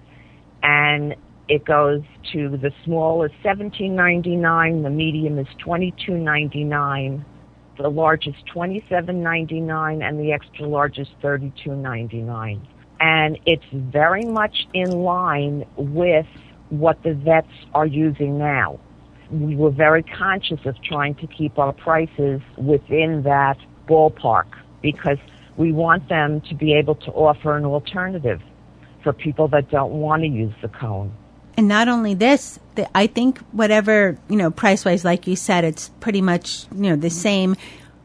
and 0.62 1.14
it 1.48 1.64
goes 1.64 2.02
to 2.32 2.56
the 2.56 2.72
small 2.84 3.22
is 3.22 3.32
seventeen 3.42 3.94
ninety 3.94 4.36
nine, 4.36 4.82
the 4.82 4.90
medium 4.90 5.38
is 5.38 5.48
twenty 5.58 5.94
two 6.04 6.16
ninety 6.16 6.64
nine, 6.64 7.24
the 7.78 7.88
large 7.88 8.26
is 8.26 8.34
twenty 8.52 8.84
seven 8.88 9.22
ninety 9.22 9.60
nine, 9.60 10.02
and 10.02 10.18
the 10.18 10.32
extra 10.32 10.66
large 10.66 10.98
is 10.98 11.08
thirty 11.22 11.52
two 11.62 11.74
ninety 11.74 12.20
nine. 12.20 12.66
And 12.98 13.38
it's 13.44 13.64
very 13.72 14.24
much 14.24 14.66
in 14.72 14.90
line 14.90 15.66
with 15.76 16.26
what 16.70 17.02
the 17.02 17.14
vets 17.14 17.52
are 17.74 17.86
using 17.86 18.38
now. 18.38 18.80
We 19.30 19.56
were 19.56 19.70
very 19.70 20.02
conscious 20.02 20.60
of 20.64 20.80
trying 20.82 21.14
to 21.16 21.26
keep 21.26 21.58
our 21.58 21.72
prices 21.72 22.40
within 22.56 23.22
that 23.24 23.58
ballpark 23.88 24.46
because 24.82 25.18
we 25.56 25.72
want 25.72 26.08
them 26.08 26.40
to 26.42 26.54
be 26.54 26.74
able 26.74 26.94
to 26.96 27.10
offer 27.12 27.56
an 27.56 27.64
alternative 27.64 28.40
for 29.02 29.12
people 29.12 29.48
that 29.48 29.70
don't 29.70 29.92
want 29.92 30.22
to 30.22 30.28
use 30.28 30.52
the 30.62 30.68
cone. 30.68 31.12
And 31.56 31.68
not 31.68 31.88
only 31.88 32.12
this, 32.12 32.58
the, 32.74 32.88
I 32.96 33.06
think 33.06 33.38
whatever, 33.52 34.18
you 34.28 34.36
know, 34.36 34.50
price 34.50 34.84
wise, 34.84 35.04
like 35.04 35.26
you 35.26 35.36
said, 35.36 35.64
it's 35.64 35.88
pretty 36.00 36.20
much, 36.20 36.66
you 36.74 36.90
know, 36.90 36.96
the 36.96 37.08
same. 37.08 37.56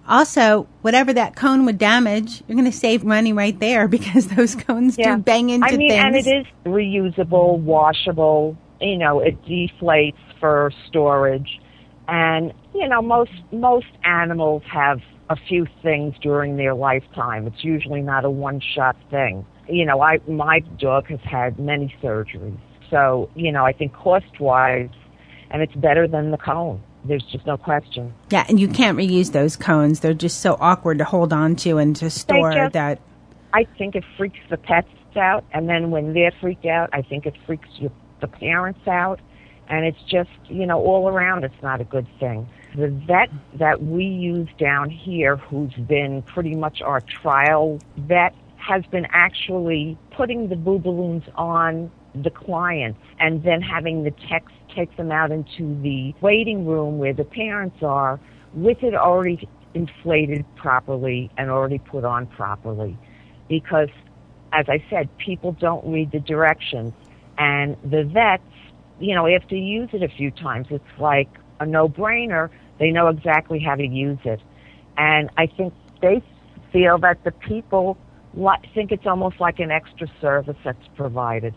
Also, 0.07 0.67
whatever 0.81 1.11
that 1.13 1.35
cone 1.35 1.65
would 1.65 1.77
damage, 1.77 2.43
you're 2.47 2.55
going 2.55 2.69
to 2.69 2.77
save 2.77 3.03
money 3.03 3.33
right 3.33 3.59
there 3.59 3.87
because 3.97 4.27
those 4.27 4.55
cones 4.55 4.95
do 4.95 5.17
bang 5.17 5.49
into 5.49 5.67
I 5.67 5.75
mean, 5.75 5.89
things. 5.89 6.03
and 6.03 6.15
it 6.15 6.27
is 6.27 6.45
reusable, 6.65 7.59
washable. 7.59 8.57
You 8.79 8.97
know, 8.97 9.19
it 9.19 9.43
deflates 9.43 10.15
for 10.41 10.73
storage, 10.89 11.61
and 12.09 12.51
you 12.75 12.89
know, 12.89 13.01
most 13.01 13.31
most 13.53 13.87
animals 14.03 14.63
have 14.69 14.99
a 15.29 15.37
few 15.47 15.65
things 15.81 16.13
during 16.21 16.57
their 16.57 16.73
lifetime. 16.73 17.47
It's 17.47 17.63
usually 17.63 18.01
not 18.01 18.25
a 18.25 18.29
one-shot 18.29 18.97
thing. 19.09 19.45
You 19.69 19.85
know, 19.85 20.01
I 20.01 20.19
my 20.27 20.59
dog 20.77 21.07
has 21.07 21.21
had 21.21 21.57
many 21.57 21.95
surgeries, 22.03 22.57
so 22.89 23.29
you 23.35 23.53
know, 23.53 23.65
I 23.65 23.71
think 23.71 23.93
cost-wise, 23.93 24.89
and 25.49 25.61
it's 25.61 25.75
better 25.75 26.07
than 26.07 26.31
the 26.31 26.37
cone. 26.37 26.81
There's 27.05 27.23
just 27.31 27.45
no 27.45 27.57
question. 27.57 28.13
Yeah, 28.29 28.45
and 28.49 28.59
you 28.59 28.67
can't 28.67 28.97
reuse 28.97 29.31
those 29.31 29.55
cones. 29.55 30.01
They're 30.01 30.13
just 30.13 30.41
so 30.41 30.57
awkward 30.59 30.97
to 30.97 31.05
hold 31.05 31.31
on 31.31 31.55
to 31.57 31.77
and 31.77 31.95
to 31.95 32.09
store 32.09 32.51
just- 32.51 32.73
that. 32.73 32.99
I 33.53 33.65
think 33.77 33.95
it 33.95 34.05
freaks 34.17 34.39
the 34.49 34.57
pets 34.57 34.87
out, 35.17 35.43
and 35.53 35.67
then 35.67 35.91
when 35.91 36.13
they're 36.13 36.31
freaked 36.39 36.65
out, 36.65 36.89
I 36.93 37.01
think 37.01 37.25
it 37.25 37.35
freaks 37.45 37.67
you, 37.75 37.91
the 38.21 38.27
parents 38.27 38.87
out, 38.87 39.19
and 39.71 39.85
it's 39.85 40.01
just 40.07 40.29
you 40.49 40.67
know 40.67 40.79
all 40.79 41.09
around 41.09 41.43
it's 41.43 41.63
not 41.63 41.81
a 41.81 41.85
good 41.85 42.07
thing. 42.19 42.47
The 42.75 42.89
vet 43.07 43.29
that 43.57 43.81
we 43.81 44.03
use 44.05 44.49
down 44.59 44.89
here, 44.89 45.37
who's 45.37 45.73
been 45.73 46.21
pretty 46.23 46.55
much 46.55 46.81
our 46.81 47.01
trial 47.21 47.79
vet, 47.97 48.35
has 48.57 48.83
been 48.91 49.07
actually 49.11 49.97
putting 50.15 50.49
the 50.49 50.55
Boo 50.55 50.77
Boo 50.77 50.91
Loons 50.91 51.23
on 51.35 51.91
the 52.13 52.29
clients 52.29 52.99
and 53.19 53.43
then 53.43 53.61
having 53.61 54.03
the 54.03 54.11
techs 54.29 54.51
take 54.75 54.95
them 54.97 55.11
out 55.11 55.31
into 55.31 55.81
the 55.81 56.13
waiting 56.21 56.65
room 56.65 56.97
where 56.97 57.13
the 57.13 57.23
parents 57.23 57.77
are 57.81 58.19
with 58.53 58.83
it 58.83 58.93
already 58.93 59.47
inflated 59.73 60.45
properly 60.57 61.31
and 61.37 61.49
already 61.49 61.77
put 61.77 62.03
on 62.03 62.27
properly 62.27 62.97
because 63.47 63.87
as 64.53 64.65
I 64.67 64.83
said, 64.89 65.09
people 65.17 65.53
don't 65.53 65.85
read 65.89 66.11
the 66.11 66.19
directions 66.19 66.93
and 67.37 67.77
the 67.83 68.03
vets, 68.03 68.43
you 69.01 69.15
know, 69.15 69.27
after 69.27 69.55
you 69.55 69.81
use 69.81 69.89
it 69.93 70.03
a 70.03 70.09
few 70.09 70.31
times, 70.31 70.67
it's 70.69 70.83
like 70.99 71.29
a 71.59 71.65
no-brainer. 71.65 72.49
They 72.79 72.91
know 72.91 73.07
exactly 73.07 73.59
how 73.59 73.75
to 73.75 73.85
use 73.85 74.19
it. 74.23 74.41
And 74.97 75.29
I 75.37 75.47
think 75.47 75.73
they 76.01 76.23
feel 76.71 76.97
that 76.99 77.23
the 77.23 77.31
people 77.31 77.97
li- 78.33 78.55
think 78.73 78.91
it's 78.91 79.05
almost 79.05 79.39
like 79.39 79.59
an 79.59 79.71
extra 79.71 80.07
service 80.19 80.57
that's 80.63 80.87
provided. 80.95 81.53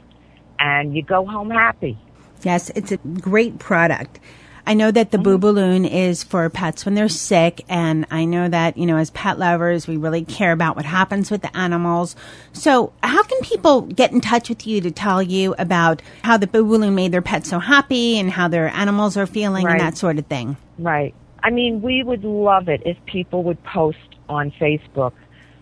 And 0.58 0.94
you 0.94 1.02
go 1.02 1.24
home 1.26 1.50
happy. 1.50 1.98
Yes, 2.42 2.70
it's 2.74 2.92
a 2.92 2.96
great 2.98 3.58
product. 3.58 4.20
I 4.66 4.74
know 4.74 4.90
that 4.90 5.10
the 5.10 5.18
oh. 5.18 5.22
Boo 5.22 5.38
Balloon 5.38 5.84
is 5.84 6.22
for 6.22 6.48
pets 6.48 6.84
when 6.84 6.94
they're 6.94 7.08
sick, 7.08 7.62
and 7.68 8.06
I 8.10 8.24
know 8.24 8.48
that, 8.48 8.78
you 8.78 8.86
know, 8.86 8.96
as 8.96 9.10
pet 9.10 9.38
lovers, 9.38 9.86
we 9.86 9.96
really 9.96 10.24
care 10.24 10.52
about 10.52 10.76
what 10.76 10.84
happens 10.86 11.30
with 11.30 11.42
the 11.42 11.54
animals. 11.56 12.16
So, 12.52 12.92
how 13.02 13.22
can 13.22 13.40
people 13.42 13.82
get 13.82 14.12
in 14.12 14.20
touch 14.20 14.48
with 14.48 14.66
you 14.66 14.80
to 14.80 14.90
tell 14.90 15.22
you 15.22 15.54
about 15.58 16.00
how 16.22 16.36
the 16.36 16.46
Boo 16.46 16.64
Balloon 16.64 16.94
made 16.94 17.12
their 17.12 17.22
pets 17.22 17.50
so 17.50 17.58
happy 17.58 18.18
and 18.18 18.30
how 18.30 18.48
their 18.48 18.68
animals 18.68 19.16
are 19.16 19.26
feeling 19.26 19.66
Right. 19.66 19.72
and 19.72 19.80
that 19.80 19.98
sort 19.98 20.18
of 20.18 20.26
thing? 20.26 20.56
Right. 20.78 21.14
I 21.42 21.50
mean, 21.50 21.82
we 21.82 22.02
would 22.02 22.24
love 22.24 22.68
it 22.68 22.82
if 22.86 22.96
people 23.04 23.42
would 23.44 23.62
post 23.64 23.98
on 24.30 24.50
Facebook 24.52 25.12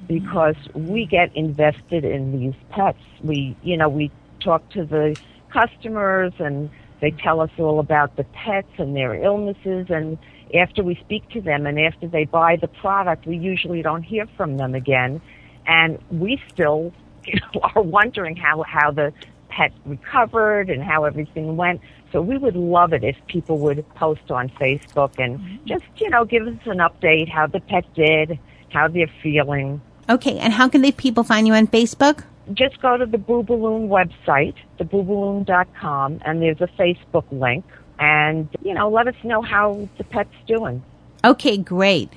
because 0.06 0.56
we 0.74 1.06
get 1.06 1.34
invested 1.34 2.04
in 2.04 2.38
these 2.38 2.54
pets. 2.70 2.98
We, 3.22 3.56
you 3.62 3.76
know, 3.76 3.88
we 3.88 4.12
talk 4.40 4.68
to 4.70 4.84
the 4.84 5.18
customers 5.50 6.32
and 6.38 6.70
they 7.02 7.10
tell 7.10 7.40
us 7.40 7.50
all 7.58 7.80
about 7.80 8.16
the 8.16 8.24
pets 8.24 8.72
and 8.78 8.96
their 8.96 9.14
illnesses 9.22 9.88
and 9.90 10.16
after 10.54 10.82
we 10.82 10.94
speak 10.96 11.28
to 11.30 11.40
them 11.40 11.66
and 11.66 11.78
after 11.80 12.06
they 12.06 12.24
buy 12.24 12.56
the 12.56 12.68
product, 12.68 13.26
we 13.26 13.36
usually 13.36 13.82
don't 13.82 14.02
hear 14.02 14.26
from 14.36 14.56
them 14.56 14.74
again. 14.74 15.20
And 15.66 15.98
we 16.10 16.40
still 16.48 16.92
you 17.24 17.38
know, 17.54 17.60
are 17.74 17.82
wondering 17.82 18.36
how, 18.36 18.62
how 18.62 18.90
the 18.90 19.12
pet 19.48 19.72
recovered 19.84 20.70
and 20.70 20.82
how 20.82 21.04
everything 21.04 21.56
went. 21.56 21.80
So 22.10 22.20
we 22.22 22.36
would 22.38 22.56
love 22.56 22.92
it 22.92 23.04
if 23.04 23.16
people 23.26 23.58
would 23.58 23.86
post 23.94 24.30
on 24.30 24.48
Facebook 24.50 25.18
and 25.18 25.38
mm-hmm. 25.38 25.64
just, 25.66 25.84
you 25.96 26.10
know, 26.10 26.24
give 26.24 26.46
us 26.46 26.54
an 26.66 26.78
update 26.78 27.28
how 27.28 27.46
the 27.46 27.60
pet 27.60 27.84
did, 27.94 28.38
how 28.70 28.88
they're 28.88 29.10
feeling. 29.22 29.80
Okay, 30.08 30.38
and 30.38 30.52
how 30.52 30.68
can 30.68 30.82
they 30.82 30.92
people 30.92 31.24
find 31.24 31.46
you 31.46 31.54
on 31.54 31.66
Facebook? 31.66 32.24
Just 32.52 32.80
go 32.82 32.96
to 32.96 33.06
the 33.06 33.18
Boo 33.18 33.42
Balloon 33.42 33.88
website, 33.88 34.54
theboobooloon.com, 34.80 36.20
and 36.24 36.42
there's 36.42 36.60
a 36.60 36.68
Facebook 36.78 37.24
link. 37.30 37.64
And, 37.98 38.48
you 38.62 38.74
know, 38.74 38.88
let 38.90 39.06
us 39.06 39.14
know 39.22 39.42
how 39.42 39.88
the 39.98 40.04
pet's 40.04 40.34
doing. 40.46 40.82
Okay, 41.24 41.56
great. 41.56 42.10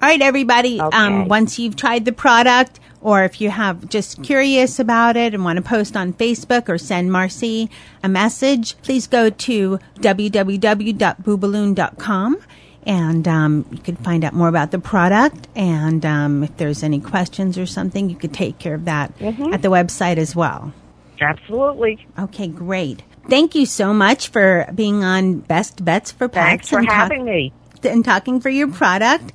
All 0.00 0.08
right, 0.08 0.22
everybody. 0.22 0.80
Um, 0.80 1.20
Okay. 1.22 1.28
once 1.28 1.58
you've 1.58 1.74
tried 1.76 2.04
the 2.04 2.12
product, 2.12 2.78
or 3.00 3.24
if 3.24 3.40
you 3.40 3.50
have 3.50 3.88
just 3.88 4.22
curious 4.22 4.78
about 4.78 5.16
it 5.16 5.34
and 5.34 5.44
want 5.44 5.56
to 5.56 5.62
post 5.62 5.96
on 5.96 6.12
Facebook 6.12 6.68
or 6.68 6.78
send 6.78 7.10
Marcy 7.10 7.68
a 8.04 8.08
message, 8.08 8.76
please 8.82 9.08
go 9.08 9.30
to 9.30 9.80
www.boobooloon.com 9.98 12.36
and 12.84 13.26
um, 13.28 13.64
you 13.70 13.78
can 13.78 13.96
find 13.96 14.24
out 14.24 14.32
more 14.32 14.48
about 14.48 14.70
the 14.70 14.78
product. 14.78 15.48
And 15.54 16.04
um, 16.04 16.42
if 16.44 16.56
there's 16.56 16.82
any 16.82 17.00
questions 17.00 17.56
or 17.58 17.66
something, 17.66 18.10
you 18.10 18.16
could 18.16 18.32
take 18.34 18.58
care 18.58 18.74
of 18.74 18.84
that 18.86 19.16
Mm-hmm. 19.18 19.52
at 19.52 19.62
the 19.62 19.68
website 19.68 20.16
as 20.16 20.34
well. 20.34 20.72
Absolutely. 21.20 22.04
Okay, 22.18 22.48
great. 22.48 23.02
Thank 23.28 23.54
you 23.54 23.66
so 23.66 23.94
much 23.94 24.28
for 24.28 24.68
being 24.74 25.04
on 25.04 25.38
Best 25.38 25.84
Bets 25.84 26.10
for 26.10 26.28
Pets. 26.28 26.44
Thanks 26.48 26.68
for 26.68 26.78
and 26.78 26.88
talk- 26.88 26.96
having 26.96 27.24
me. 27.24 27.52
and 27.84 28.04
talking 28.04 28.40
for 28.40 28.48
your 28.50 28.70
product. 28.70 29.32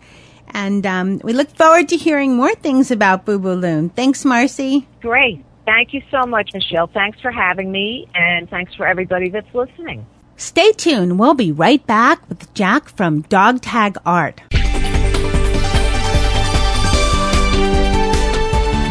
And 0.50 0.86
um, 0.86 1.20
we 1.24 1.34
look 1.34 1.50
forward 1.56 1.90
to 1.90 1.98
hearing 1.98 2.36
more 2.36 2.54
things 2.56 2.92
about 2.92 3.26
Boo 3.26 3.40
Boo 3.40 3.54
Loon. 3.54 3.90
Thanks, 3.90 4.26
Marcy. 4.26 4.88
Great. 5.02 5.44
Thank 5.66 5.94
you 5.94 6.02
so 6.12 6.26
much, 6.26 6.52
Michelle. 6.54 6.88
Thanks 6.88 7.20
for 7.22 7.32
having 7.32 7.70
me, 7.72 8.08
and 8.16 8.50
thanks 8.50 8.74
for 8.74 8.88
everybody 8.88 9.30
that's 9.30 9.54
listening. 9.54 10.06
Stay 10.38 10.72
tuned. 10.72 11.18
We'll 11.18 11.34
be 11.34 11.52
right 11.52 11.86
back 11.88 12.28
with 12.30 12.54
Jack 12.54 12.90
from 12.90 13.22
Dog 13.24 13.62
Tag 13.62 13.98
Art. 14.06 14.40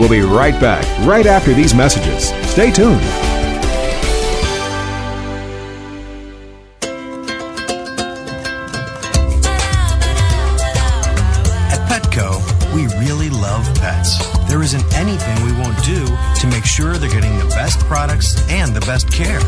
We'll 0.01 0.11
be 0.11 0.21
right 0.21 0.61
back 0.61 0.85
right 1.07 1.25
after 1.25 1.55
these 1.55 1.73
messages. 1.73 2.31
Stay 2.51 2.71
tuned. 2.73 3.01
At 11.71 11.81
Petco, 11.89 12.75
we 12.75 12.87
really 13.07 13.31
love 13.31 13.65
pets. 13.77 14.19
There 14.49 14.63
isn't 14.63 14.85
anything 14.95 15.45
we 15.47 15.53
won't 15.53 15.83
do 15.85 16.05
to 16.41 16.47
make 16.49 16.65
sure 16.65 16.95
they're 16.95 17.09
getting 17.09 17.39
the 17.39 17.47
best 17.47 17.79
products 17.81 18.37
and 18.51 18.75
the 18.75 18.81
best 18.81 19.11
care. 19.13 19.41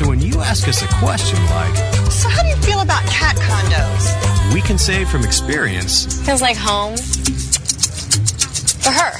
So 0.00 0.08
when 0.08 0.22
you 0.22 0.40
ask 0.40 0.66
us 0.66 0.80
a 0.80 0.88
question 0.94 1.38
like, 1.50 1.76
So, 2.10 2.30
how 2.30 2.42
do 2.42 2.48
you 2.48 2.56
feel 2.56 2.80
about 2.80 3.04
cat 3.04 3.36
condos? 3.36 4.54
we 4.54 4.62
can 4.62 4.78
say 4.78 5.04
from 5.04 5.24
experience, 5.24 6.24
Feels 6.24 6.40
like 6.40 6.56
home. 6.56 6.96
For 8.80 8.92
her. 8.92 9.12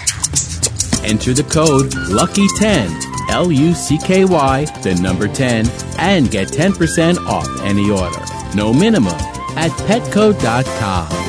Enter 1.07 1.35
the 1.35 1.47
code 1.51 1.91
LUCKY10, 2.09 3.29
L 3.29 3.53
U 3.53 3.75
C 3.75 3.99
K 3.99 4.25
Y, 4.25 4.65
the 4.83 4.95
number 4.95 5.29
10, 5.29 5.69
and 5.99 6.31
get 6.31 6.49
10% 6.49 7.19
off 7.27 7.47
any 7.61 7.91
order. 7.91 8.25
No 8.55 8.73
minimum 8.73 9.13
at 9.59 9.73
petco.com. 9.87 11.20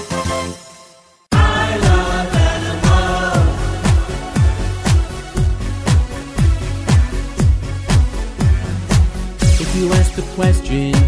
the 10.15 10.21
question, 10.35 11.00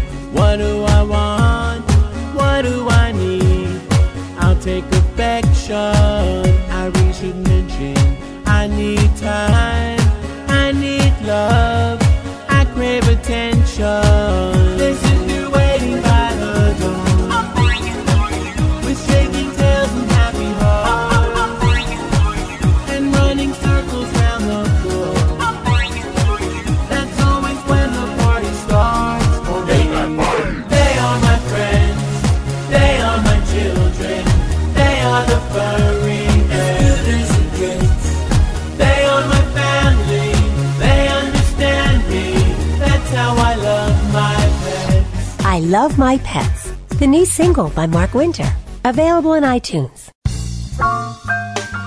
Love 45.74 45.98
My 45.98 46.18
Pets, 46.18 46.70
the 47.00 47.06
new 47.08 47.24
single 47.24 47.68
by 47.70 47.84
Mark 47.84 48.14
Winter. 48.14 48.46
Available 48.84 49.32
in 49.32 49.42
iTunes. 49.42 50.08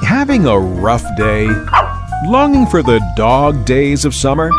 Having 0.04 0.46
a 0.46 0.60
rough 0.60 1.06
day? 1.16 1.48
Longing 2.26 2.66
for 2.66 2.84
the 2.84 3.00
dog 3.16 3.64
days 3.64 4.04
of 4.04 4.14
summer? 4.14 4.52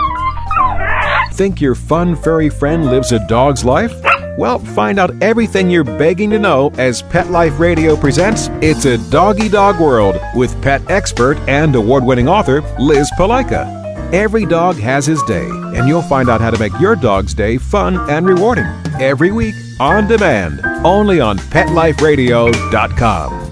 Think 1.34 1.60
your 1.60 1.74
fun 1.74 2.16
furry 2.16 2.48
friend 2.48 2.86
lives 2.86 3.12
a 3.12 3.18
dog's 3.26 3.66
life? 3.66 3.92
Well, 4.38 4.60
find 4.60 4.98
out 4.98 5.22
everything 5.22 5.68
you're 5.68 5.84
begging 5.84 6.30
to 6.30 6.38
know 6.38 6.72
as 6.78 7.02
Pet 7.02 7.30
Life 7.30 7.60
Radio 7.60 7.96
presents 7.96 8.48
It's 8.62 8.86
a 8.86 8.96
Doggy 9.10 9.50
Dog 9.50 9.78
World 9.78 10.18
with 10.34 10.58
pet 10.62 10.80
expert 10.90 11.36
and 11.46 11.74
award 11.74 12.02
winning 12.02 12.30
author 12.30 12.62
Liz 12.78 13.10
Palika. 13.18 13.66
Every 14.14 14.46
dog 14.46 14.76
has 14.76 15.04
his 15.04 15.22
day, 15.24 15.46
and 15.76 15.86
you'll 15.86 16.00
find 16.00 16.30
out 16.30 16.40
how 16.40 16.50
to 16.50 16.58
make 16.58 16.80
your 16.80 16.96
dog's 16.96 17.34
day 17.34 17.58
fun 17.58 17.98
and 18.08 18.26
rewarding 18.26 18.87
every 19.00 19.32
week 19.32 19.54
on 19.80 20.06
demand, 20.06 20.60
only 20.84 21.20
on 21.20 21.38
PetLifeRadio.com. 21.38 23.46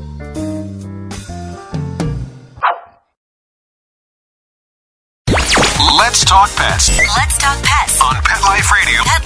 Let's 5.98 6.24
talk 6.24 6.54
pets 6.56 6.88
Let's 6.88 7.36
talk 7.38 7.62
pets. 7.62 8.00
on 8.00 8.14
Pet 8.22 8.40
Life 8.42 8.70
Radio. 8.72 9.00
Pet 9.04 9.24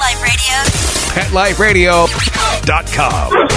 Life 1.32 1.58
Radio. 1.60 2.06
PetLifeRadio.com. 2.06 3.48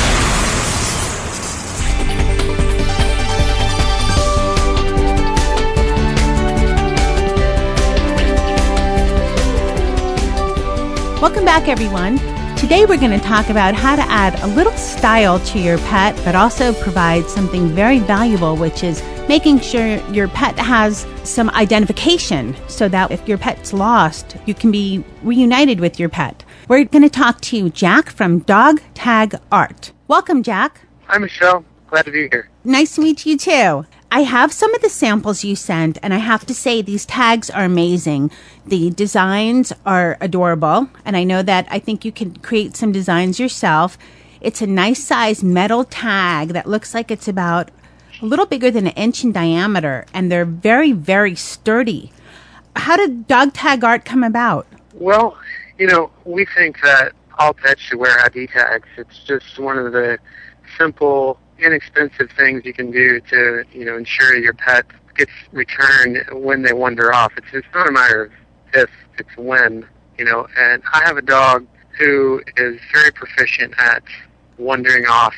Welcome 11.22 11.46
back, 11.46 11.70
everyone. 11.70 12.20
Today 12.64 12.86
we're 12.86 12.96
going 12.96 13.12
to 13.12 13.20
talk 13.20 13.50
about 13.50 13.76
how 13.76 13.98
to 13.98 14.02
add 14.04 14.40
a 14.40 14.48
little 14.56 14.72
style 14.72 15.38
to 15.48 15.60
your 15.60 15.78
pet, 15.80 16.16
but 16.24 16.34
also 16.34 16.74
provide 16.76 17.26
something 17.26 17.68
very 17.68 18.00
valuable, 18.00 18.56
which 18.56 18.86
is 18.86 19.04
making 19.28 19.60
sure 19.60 19.98
your 20.14 20.30
pet 20.30 20.58
has 20.58 21.06
some 21.26 21.50
identification 21.50 22.56
so 22.70 22.88
that 22.88 23.12
if 23.12 23.28
your 23.28 23.38
pet's 23.38 23.74
lost, 23.74 24.38
you 24.46 24.54
can 24.54 24.72
be 24.72 25.04
reunited 25.24 25.82
with 25.82 26.00
your 26.00 26.08
pet. 26.08 26.46
We're 26.70 26.86
going 26.86 27.04
to 27.04 27.10
talk 27.10 27.42
to 27.42 27.70
Jack 27.70 28.10
from 28.10 28.40
Dog 28.40 28.80
Tag 28.94 29.36
Art. 29.52 29.92
Welcome, 30.08 30.42
Jack. 30.42 30.80
Hi, 31.08 31.18
Michelle. 31.18 31.66
Glad 31.88 32.06
to 32.06 32.12
be 32.12 32.30
here. 32.30 32.50
Nice 32.64 32.96
to 32.96 33.02
meet 33.02 33.26
you 33.26 33.38
too. 33.38 33.86
I 34.16 34.22
have 34.22 34.54
some 34.54 34.76
of 34.76 34.82
the 34.84 34.92
samples 34.92 35.44
you 35.44 35.56
sent, 35.56 35.98
and 36.04 36.14
I 36.14 36.18
have 36.18 36.46
to 36.46 36.54
say 36.54 36.84
these 36.84 37.04
tags 37.04 37.50
are 37.50 37.64
amazing. 37.64 38.30
The 38.64 38.92
designs 38.92 39.74
are 39.88 40.20
adorable, 40.22 40.88
and 41.04 41.18
I 41.18 41.24
know 41.24 41.42
that 41.42 41.66
I 41.72 41.80
think 41.80 42.06
you 42.06 42.12
can 42.12 42.36
create 42.36 42.78
some 42.78 42.92
designs 42.92 43.40
yourself. 43.40 43.98
It's 44.40 44.62
a 44.62 44.68
nice 44.68 45.04
size 45.04 45.44
metal 45.44 45.84
tag 45.84 46.50
that 46.50 46.68
looks 46.68 46.94
like 46.94 47.10
it's 47.10 47.28
about 47.28 47.72
a 48.22 48.26
little 48.28 48.46
bigger 48.46 48.70
than 48.70 48.86
an 48.86 48.94
inch 48.94 49.24
in 49.24 49.32
diameter, 49.32 50.06
and 50.14 50.32
they're 50.32 50.46
very, 50.46 50.92
very 50.92 51.34
sturdy. 51.34 52.12
How 52.76 52.96
did 52.98 53.28
dog 53.28 53.54
tag 53.54 53.84
art 53.84 54.06
come 54.06 54.24
about? 54.24 54.68
Well, 54.94 55.36
you 55.80 55.88
know, 55.88 56.12
we 56.24 56.46
think 56.56 56.80
that 56.84 57.14
all 57.40 57.56
pets 57.56 57.82
should 57.82 57.98
wear 57.98 58.24
ID 58.24 58.46
tags. 58.46 58.88
It's 58.96 59.24
just 59.24 59.58
one 59.58 59.80
of 59.80 59.92
the 59.92 60.20
simple, 60.78 61.40
inexpensive 61.64 62.30
things 62.38 62.64
you 62.66 62.74
can 62.74 62.92
do 62.92 63.20
to, 63.22 63.64
you 63.72 63.86
know, 63.86 63.98
ensure 63.98 64.36
your 64.36 64.54
pet 64.54 64.86
gets 65.16 65.32
returned 65.52 66.24
when 66.32 66.62
they 66.62 66.74
wander 66.74 67.14
off. 67.14 67.32
It's, 67.38 67.48
it's 67.54 67.68
not 67.74 67.88
a 67.88 67.92
matter 67.92 68.26
of 68.26 68.32
if, 68.74 68.90
it's 69.18 69.38
when, 69.38 69.88
you 70.18 70.26
know. 70.26 70.48
And 70.58 70.82
I 70.92 71.04
have 71.04 71.18
a 71.18 71.22
dog 71.22 71.68
who 71.98 72.42
is 72.58 72.80
very 72.92 73.12
proficient 73.12 73.74
at 73.78 74.04
wandering 74.58 75.06
off. 75.06 75.36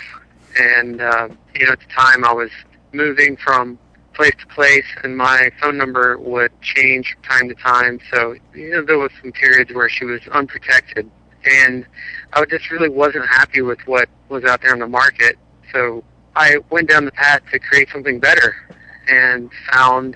And, 0.58 1.02
uh, 1.02 1.30
you 1.54 1.66
know, 1.66 1.74
at 1.74 1.80
the 1.80 1.94
time 1.94 2.24
I 2.24 2.32
was 2.32 2.50
moving 2.94 3.36
from 3.36 3.78
place 4.14 4.34
to 4.40 4.48
place, 4.48 4.86
and 5.04 5.18
my 5.18 5.52
phone 5.60 5.78
number 5.78 6.18
would 6.18 6.52
change 6.62 7.14
from 7.14 7.24
time 7.24 7.50
to 7.50 7.56
time. 7.56 8.00
So, 8.14 8.36
you 8.54 8.72
know, 8.72 8.82
there 8.82 8.98
was 8.98 9.12
some 9.22 9.34
periods 9.34 9.74
where 9.74 9.90
she 9.90 10.06
was 10.06 10.22
unprotected, 10.32 11.12
and 11.44 11.86
I 12.32 12.46
just 12.46 12.72
really 12.72 12.90
wasn't 12.90 13.28
happy 13.28 13.62
with 13.62 13.80
what 13.86 14.08
was 14.30 14.46
out 14.46 14.62
there 14.62 14.72
on 14.72 14.80
the 14.80 14.88
market. 14.88 15.38
So 15.74 16.04
I 16.36 16.58
went 16.70 16.90
down 16.90 17.06
the 17.06 17.12
path 17.12 17.42
to 17.52 17.60
create 17.60 17.90
something 17.92 18.20
better, 18.20 18.56
and 19.08 19.50
found 19.72 20.16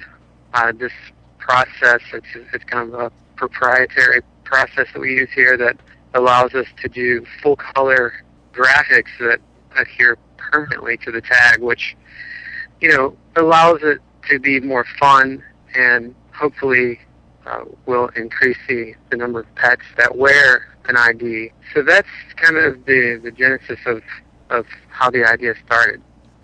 uh, 0.53 0.71
this 0.71 0.91
process. 1.37 2.01
It's, 2.13 2.27
it's 2.53 2.63
kind 2.65 2.93
of 2.93 2.99
a 2.99 3.11
proprietary 3.35 4.21
process 4.43 4.87
that 4.93 4.99
we 4.99 5.11
use 5.11 5.29
here 5.33 5.57
that 5.57 5.77
allows 6.13 6.53
us 6.55 6.65
to 6.81 6.89
do 6.89 7.25
full 7.41 7.55
color 7.55 8.13
graphics 8.53 9.11
that 9.19 9.39
adhere 9.77 10.17
permanently 10.37 10.97
to 10.97 11.11
the 11.11 11.21
tag, 11.21 11.61
which 11.61 11.95
you 12.81 12.89
know, 12.89 13.15
allows 13.35 13.79
it 13.83 13.99
to 14.29 14.39
be 14.39 14.59
more 14.59 14.85
fun 14.99 15.43
and 15.75 16.15
hopefully 16.33 16.99
uh, 17.45 17.63
will 17.85 18.07
increase 18.15 18.57
the, 18.67 18.93
the 19.11 19.17
number 19.17 19.41
of 19.41 19.55
pets 19.55 19.83
that 19.97 20.15
wear 20.15 20.67
an 20.85 20.97
ID. 20.97 21.51
So 21.73 21.83
that's 21.83 22.07
kind 22.35 22.57
of 22.57 22.85
the, 22.85 23.19
the 23.23 23.31
genesis 23.31 23.79
of, 23.85 24.01
of 24.49 24.65
how 24.89 25.09
the 25.11 25.25
idea 25.25 25.53
started. 25.65 26.01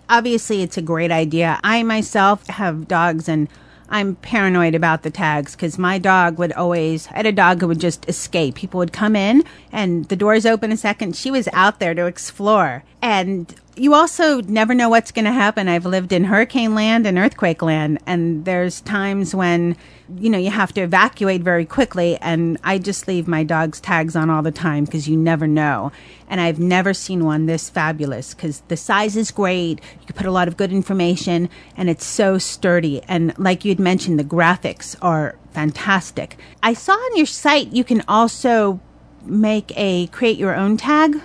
Obviously, 0.08 0.62
it's 0.62 0.78
a 0.78 0.82
great 0.82 1.10
idea. 1.10 1.58
I 1.64 1.82
myself 1.82 2.46
have 2.46 2.86
dogs 2.86 3.28
and 3.28 3.48
I'm 3.88 4.16
paranoid 4.16 4.74
about 4.74 5.02
the 5.02 5.10
tags 5.10 5.54
because 5.54 5.78
my 5.78 5.98
dog 5.98 6.38
would 6.38 6.52
always, 6.52 7.08
I 7.08 7.18
had 7.18 7.26
a 7.26 7.32
dog 7.32 7.60
who 7.60 7.68
would 7.68 7.80
just 7.80 8.08
escape. 8.08 8.56
People 8.56 8.78
would 8.78 8.92
come 8.92 9.14
in 9.14 9.44
and 9.70 10.04
the 10.06 10.16
doors 10.16 10.46
open 10.46 10.72
a 10.72 10.76
second. 10.76 11.16
She 11.16 11.30
was 11.30 11.48
out 11.52 11.78
there 11.78 11.94
to 11.94 12.06
explore. 12.06 12.84
And 13.02 13.54
you 13.76 13.94
also 13.94 14.40
never 14.42 14.74
know 14.74 14.88
what's 14.88 15.12
going 15.12 15.26
to 15.26 15.32
happen. 15.32 15.68
I've 15.68 15.84
lived 15.84 16.12
in 16.12 16.24
hurricane 16.24 16.74
land 16.74 17.06
and 17.06 17.18
earthquake 17.18 17.60
land, 17.60 17.98
and 18.06 18.44
there's 18.46 18.80
times 18.80 19.34
when, 19.34 19.76
you 20.16 20.30
know, 20.30 20.38
you 20.38 20.50
have 20.50 20.72
to 20.74 20.80
evacuate 20.80 21.42
very 21.42 21.66
quickly. 21.66 22.16
And 22.18 22.58
I 22.64 22.78
just 22.78 23.06
leave 23.06 23.28
my 23.28 23.44
dog's 23.44 23.80
tags 23.80 24.16
on 24.16 24.30
all 24.30 24.42
the 24.42 24.50
time 24.50 24.86
because 24.86 25.08
you 25.08 25.16
never 25.16 25.46
know. 25.46 25.92
And 26.28 26.40
I've 26.40 26.58
never 26.58 26.94
seen 26.94 27.24
one 27.24 27.46
this 27.46 27.68
fabulous 27.68 28.34
because 28.34 28.60
the 28.68 28.76
size 28.78 29.14
is 29.14 29.30
great. 29.30 29.80
You 30.00 30.06
can 30.06 30.16
put 30.16 30.26
a 30.26 30.32
lot 30.32 30.48
of 30.48 30.56
good 30.56 30.72
information, 30.72 31.50
and 31.76 31.90
it's 31.90 32.06
so 32.06 32.38
sturdy. 32.38 33.02
And 33.02 33.38
like 33.38 33.64
you'd 33.64 33.78
mentioned, 33.78 34.18
the 34.18 34.24
graphics 34.24 34.96
are 35.02 35.36
fantastic. 35.52 36.38
I 36.62 36.72
saw 36.72 36.92
on 36.92 37.16
your 37.16 37.26
site 37.26 37.72
you 37.72 37.84
can 37.84 38.02
also 38.08 38.80
make 39.22 39.72
a 39.76 40.06
create 40.08 40.38
your 40.38 40.54
own 40.54 40.76
tag. 40.76 41.20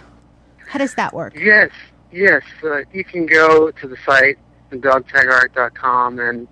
How 0.72 0.80
does 0.80 0.96
that 0.96 1.14
work? 1.14 1.34
Yes, 1.36 1.70
yes. 2.14 2.44
Uh, 2.64 2.84
you 2.94 3.04
can 3.04 3.26
go 3.26 3.72
to 3.72 3.88
the 3.90 3.98
site, 4.06 4.38
dogtagart.com, 4.72 6.18
and 6.18 6.48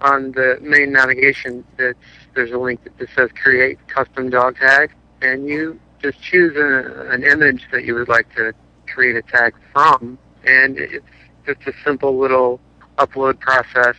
on 0.00 0.30
the 0.30 0.58
main 0.62 0.92
navigation, 0.92 1.64
there's 1.76 2.52
a 2.52 2.56
link 2.56 2.78
that 2.84 3.08
says 3.16 3.30
Create 3.34 3.84
Custom 3.88 4.30
Dog 4.30 4.58
Tag, 4.58 4.92
and 5.22 5.48
you 5.48 5.80
just 6.00 6.22
choose 6.22 6.56
a, 6.56 7.10
an 7.10 7.24
image 7.24 7.66
that 7.72 7.84
you 7.84 7.96
would 7.96 8.06
like 8.08 8.32
to 8.36 8.52
create 8.86 9.16
a 9.16 9.22
tag 9.22 9.54
from, 9.72 10.20
and 10.44 10.78
it's 10.78 11.04
just 11.44 11.66
a 11.66 11.72
simple 11.84 12.16
little 12.16 12.60
upload 12.98 13.40
process. 13.40 13.96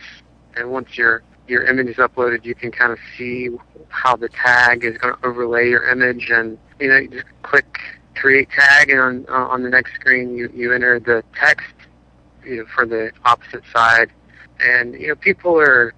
And 0.56 0.70
once 0.70 0.96
your 0.96 1.22
your 1.48 1.64
image 1.64 1.88
is 1.88 1.96
uploaded, 1.96 2.46
you 2.46 2.54
can 2.54 2.70
kind 2.70 2.92
of 2.92 2.98
see 3.18 3.50
how 3.90 4.16
the 4.16 4.30
tag 4.30 4.84
is 4.86 4.96
going 4.96 5.14
to 5.14 5.26
overlay 5.26 5.68
your 5.68 5.86
image, 5.90 6.30
and 6.30 6.56
you 6.80 6.88
know, 6.88 6.96
you 6.96 7.08
just 7.08 7.26
click 7.42 7.78
create 8.14 8.48
tag, 8.50 8.90
and 8.90 9.00
on, 9.00 9.26
uh, 9.28 9.48
on 9.48 9.62
the 9.62 9.70
next 9.70 9.94
screen 9.94 10.36
you, 10.36 10.50
you 10.54 10.72
enter 10.72 10.98
the 11.00 11.24
text 11.34 11.74
you 12.44 12.58
know, 12.58 12.66
for 12.74 12.86
the 12.86 13.10
opposite 13.24 13.62
side. 13.72 14.10
And, 14.60 14.94
you 14.94 15.08
know, 15.08 15.16
people 15.16 15.58
are 15.58 15.94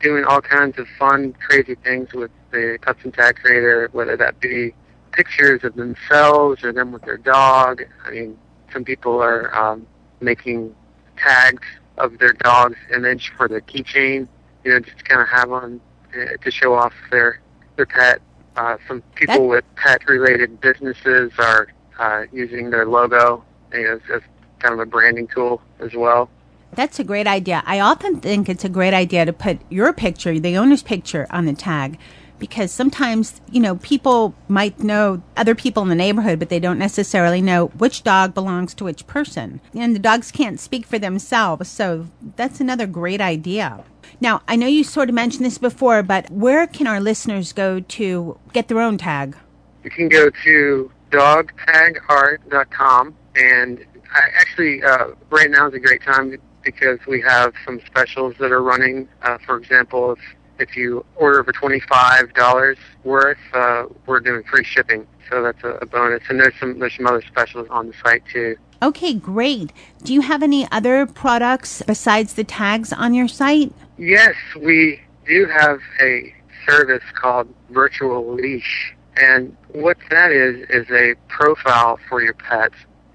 doing 0.00 0.24
all 0.24 0.40
kinds 0.40 0.78
of 0.78 0.86
fun, 0.98 1.34
crazy 1.34 1.76
things 1.76 2.12
with 2.12 2.30
the 2.50 2.78
custom 2.80 3.12
tag 3.12 3.36
creator, 3.36 3.88
whether 3.92 4.16
that 4.16 4.40
be 4.40 4.74
pictures 5.12 5.64
of 5.64 5.74
themselves 5.74 6.62
or 6.62 6.72
them 6.72 6.92
with 6.92 7.02
their 7.02 7.16
dog. 7.16 7.82
I 8.04 8.10
mean, 8.10 8.38
some 8.72 8.84
people 8.84 9.22
are 9.22 9.54
um, 9.56 9.86
making 10.20 10.74
tags 11.16 11.62
of 11.98 12.18
their 12.18 12.32
dog's 12.34 12.76
image 12.94 13.32
for 13.36 13.48
the 13.48 13.60
keychain, 13.62 14.28
you 14.64 14.72
know, 14.72 14.80
just 14.80 15.04
kind 15.04 15.20
of 15.20 15.28
have 15.28 15.50
on 15.50 15.80
uh, 16.14 16.36
to 16.42 16.50
show 16.50 16.74
off 16.74 16.92
their 17.10 17.40
their 17.76 17.86
pet. 17.86 18.20
Uh, 18.56 18.78
some 18.88 19.02
people 19.14 19.48
with 19.48 19.64
pet-related 19.76 20.60
businesses 20.60 21.30
are 21.38 21.68
uh, 21.98 22.24
using 22.32 22.70
their 22.70 22.86
logo 22.86 23.44
you 23.72 23.82
know, 23.82 23.94
as, 23.94 24.00
as 24.14 24.22
kind 24.58 24.72
of 24.72 24.80
a 24.80 24.86
branding 24.86 25.28
tool 25.28 25.60
as 25.78 25.94
well. 25.94 26.30
That's 26.72 26.98
a 26.98 27.04
great 27.04 27.26
idea. 27.26 27.62
I 27.66 27.80
often 27.80 28.20
think 28.20 28.48
it's 28.48 28.64
a 28.64 28.68
great 28.68 28.94
idea 28.94 29.24
to 29.24 29.32
put 29.32 29.60
your 29.70 29.92
picture, 29.92 30.38
the 30.38 30.56
owner's 30.56 30.82
picture, 30.82 31.26
on 31.30 31.44
the 31.44 31.52
tag 31.52 31.98
because 32.38 32.72
sometimes, 32.72 33.40
you 33.50 33.60
know, 33.60 33.76
people 33.76 34.34
might 34.48 34.80
know 34.80 35.22
other 35.36 35.54
people 35.54 35.82
in 35.82 35.88
the 35.88 35.94
neighborhood, 35.94 36.38
but 36.38 36.48
they 36.48 36.60
don't 36.60 36.78
necessarily 36.78 37.40
know 37.40 37.66
which 37.68 38.02
dog 38.02 38.34
belongs 38.34 38.74
to 38.74 38.84
which 38.84 39.06
person. 39.06 39.60
And 39.74 39.94
the 39.94 40.00
dogs 40.00 40.30
can't 40.30 40.60
speak 40.60 40.86
for 40.86 40.98
themselves. 40.98 41.68
So 41.68 42.06
that's 42.36 42.60
another 42.60 42.86
great 42.86 43.20
idea. 43.20 43.84
Now, 44.20 44.42
I 44.48 44.56
know 44.56 44.66
you 44.66 44.84
sort 44.84 45.08
of 45.08 45.14
mentioned 45.14 45.44
this 45.44 45.58
before, 45.58 46.02
but 46.02 46.30
where 46.30 46.66
can 46.66 46.86
our 46.86 47.00
listeners 47.00 47.52
go 47.52 47.80
to 47.80 48.38
get 48.52 48.68
their 48.68 48.80
own 48.80 48.98
tag? 48.98 49.36
You 49.84 49.90
can 49.90 50.08
go 50.08 50.30
to 50.44 50.90
dogtagart.com, 51.10 53.14
and 53.36 53.84
I 54.12 54.20
actually 54.34 54.82
uh, 54.82 55.08
right 55.30 55.50
now 55.50 55.68
is 55.68 55.74
a 55.74 55.78
great 55.78 56.02
time 56.02 56.36
because 56.62 56.98
we 57.06 57.20
have 57.20 57.52
some 57.64 57.80
specials 57.86 58.34
that 58.40 58.52
are 58.52 58.62
running. 58.62 59.08
Uh, 59.22 59.38
for 59.46 59.56
example, 59.56 60.12
if 60.12 60.18
if 60.58 60.76
you 60.76 61.04
order 61.16 61.40
over 61.40 61.52
twenty 61.52 61.80
five 61.80 62.32
dollars 62.34 62.78
worth, 63.04 63.38
uh, 63.52 63.86
we're 64.06 64.20
doing 64.20 64.42
free 64.44 64.64
shipping, 64.64 65.06
so 65.30 65.42
that's 65.42 65.62
a, 65.64 65.78
a 65.82 65.86
bonus. 65.86 66.22
And 66.28 66.40
there's 66.40 66.54
some 66.58 66.78
there's 66.78 66.96
some 66.96 67.06
other 67.06 67.22
specials 67.22 67.66
on 67.70 67.88
the 67.88 67.94
site 68.04 68.22
too. 68.32 68.56
Okay, 68.82 69.14
great. 69.14 69.72
Do 70.02 70.12
you 70.12 70.20
have 70.20 70.42
any 70.42 70.70
other 70.70 71.06
products 71.06 71.82
besides 71.86 72.34
the 72.34 72.44
tags 72.44 72.92
on 72.92 73.14
your 73.14 73.28
site? 73.28 73.72
Yes, 73.96 74.34
we 74.60 75.00
do 75.26 75.46
have 75.46 75.80
a 76.00 76.34
service 76.66 77.02
called 77.14 77.52
Virtual 77.70 78.34
Leash. 78.34 78.94
And 79.16 79.56
what 79.68 79.96
that 80.10 80.30
is, 80.30 80.68
is 80.68 80.90
a 80.90 81.14
profile 81.28 81.98
for 82.08 82.22
your 82.22 82.34
pet. 82.34 82.72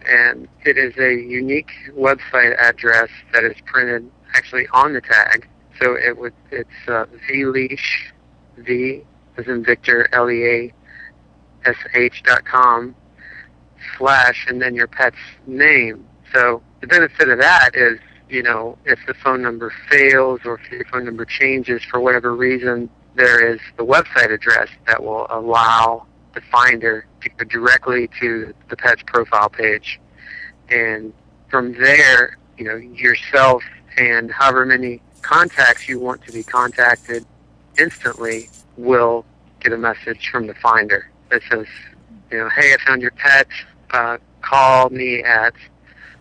And 0.07 0.47
it 0.65 0.77
is 0.77 0.97
a 0.97 1.13
unique 1.13 1.69
website 1.91 2.57
address 2.57 3.09
that 3.33 3.43
is 3.43 3.55
printed 3.65 4.09
actually 4.33 4.67
on 4.69 4.93
the 4.93 5.01
tag. 5.01 5.47
So 5.81 5.95
it 5.95 6.17
would, 6.17 6.33
it's 6.51 6.69
uh, 6.87 7.05
vleash, 7.27 8.13
V 8.57 9.03
as 9.37 9.47
in 9.47 9.63
Victor, 9.63 10.09
L-E-A-S-H 10.13 10.73
dot 12.23 12.45
com 12.45 12.95
slash 13.97 14.45
and 14.47 14.61
then 14.61 14.75
your 14.75 14.87
pet's 14.87 15.15
name. 15.47 16.05
So 16.33 16.61
the 16.81 16.87
benefit 16.87 17.29
of 17.29 17.39
that 17.39 17.71
is, 17.73 17.99
you 18.29 18.43
know, 18.43 18.77
if 18.85 18.99
the 19.07 19.13
phone 19.13 19.41
number 19.41 19.73
fails 19.89 20.41
or 20.45 20.59
if 20.59 20.71
your 20.71 20.85
phone 20.85 21.05
number 21.05 21.25
changes 21.25 21.81
for 21.89 21.99
whatever 21.99 22.35
reason, 22.35 22.89
there 23.15 23.53
is 23.53 23.59
the 23.77 23.85
website 23.85 24.31
address 24.31 24.69
that 24.87 25.03
will 25.03 25.25
allow 25.29 26.05
the 26.33 26.41
finder 26.51 27.05
to 27.21 27.29
go 27.29 27.43
directly 27.45 28.09
to 28.19 28.53
the 28.69 28.77
pet's 28.77 29.03
profile 29.05 29.49
page. 29.49 29.99
And 30.69 31.13
from 31.49 31.73
there, 31.73 32.37
you 32.57 32.65
know, 32.65 32.75
yourself 32.75 33.63
and 33.97 34.31
however 34.31 34.65
many 34.65 35.01
contacts 35.21 35.87
you 35.87 35.99
want 35.99 36.23
to 36.25 36.31
be 36.31 36.43
contacted 36.43 37.25
instantly 37.77 38.49
will 38.77 39.25
get 39.59 39.73
a 39.73 39.77
message 39.77 40.29
from 40.29 40.47
the 40.47 40.53
finder 40.55 41.09
that 41.29 41.41
says, 41.49 41.67
you 42.31 42.37
know, 42.37 42.49
hey, 42.49 42.73
I 42.73 42.77
found 42.85 43.01
your 43.01 43.11
pet. 43.11 43.47
Uh, 43.91 44.17
call 44.41 44.89
me 44.89 45.21
at 45.23 45.53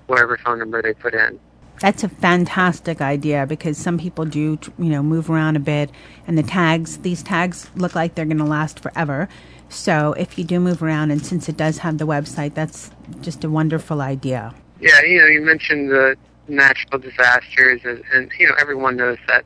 whatever 0.06 0.36
phone 0.36 0.58
number 0.58 0.82
they 0.82 0.92
put 0.92 1.14
in. 1.14 1.38
That's 1.80 2.04
a 2.04 2.08
fantastic 2.08 3.00
idea 3.00 3.46
because 3.46 3.78
some 3.78 3.96
people 3.98 4.26
do, 4.26 4.58
you 4.78 4.90
know, 4.90 5.02
move 5.02 5.30
around 5.30 5.56
a 5.56 5.60
bit, 5.60 5.90
and 6.26 6.36
the 6.36 6.42
tags, 6.42 6.98
these 6.98 7.22
tags 7.22 7.70
look 7.74 7.94
like 7.94 8.14
they're 8.14 8.26
going 8.26 8.38
to 8.38 8.44
last 8.44 8.80
forever. 8.80 9.28
So 9.70 10.12
if 10.14 10.36
you 10.36 10.44
do 10.44 10.60
move 10.60 10.82
around, 10.82 11.10
and 11.10 11.24
since 11.24 11.48
it 11.48 11.56
does 11.56 11.78
have 11.78 11.96
the 11.96 12.06
website, 12.06 12.54
that's 12.54 12.90
just 13.22 13.44
a 13.44 13.48
wonderful 13.48 14.02
idea. 14.02 14.52
Yeah, 14.80 15.00
you 15.02 15.20
know, 15.20 15.26
you 15.26 15.40
mentioned 15.40 15.90
the 15.90 16.16
natural 16.48 16.98
disasters, 17.00 17.80
and, 17.84 18.02
and 18.12 18.30
you 18.38 18.48
know, 18.48 18.54
everyone 18.60 18.96
knows 18.96 19.18
that 19.28 19.44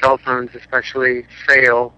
cell 0.00 0.18
phones, 0.18 0.54
especially, 0.54 1.26
fail 1.46 1.94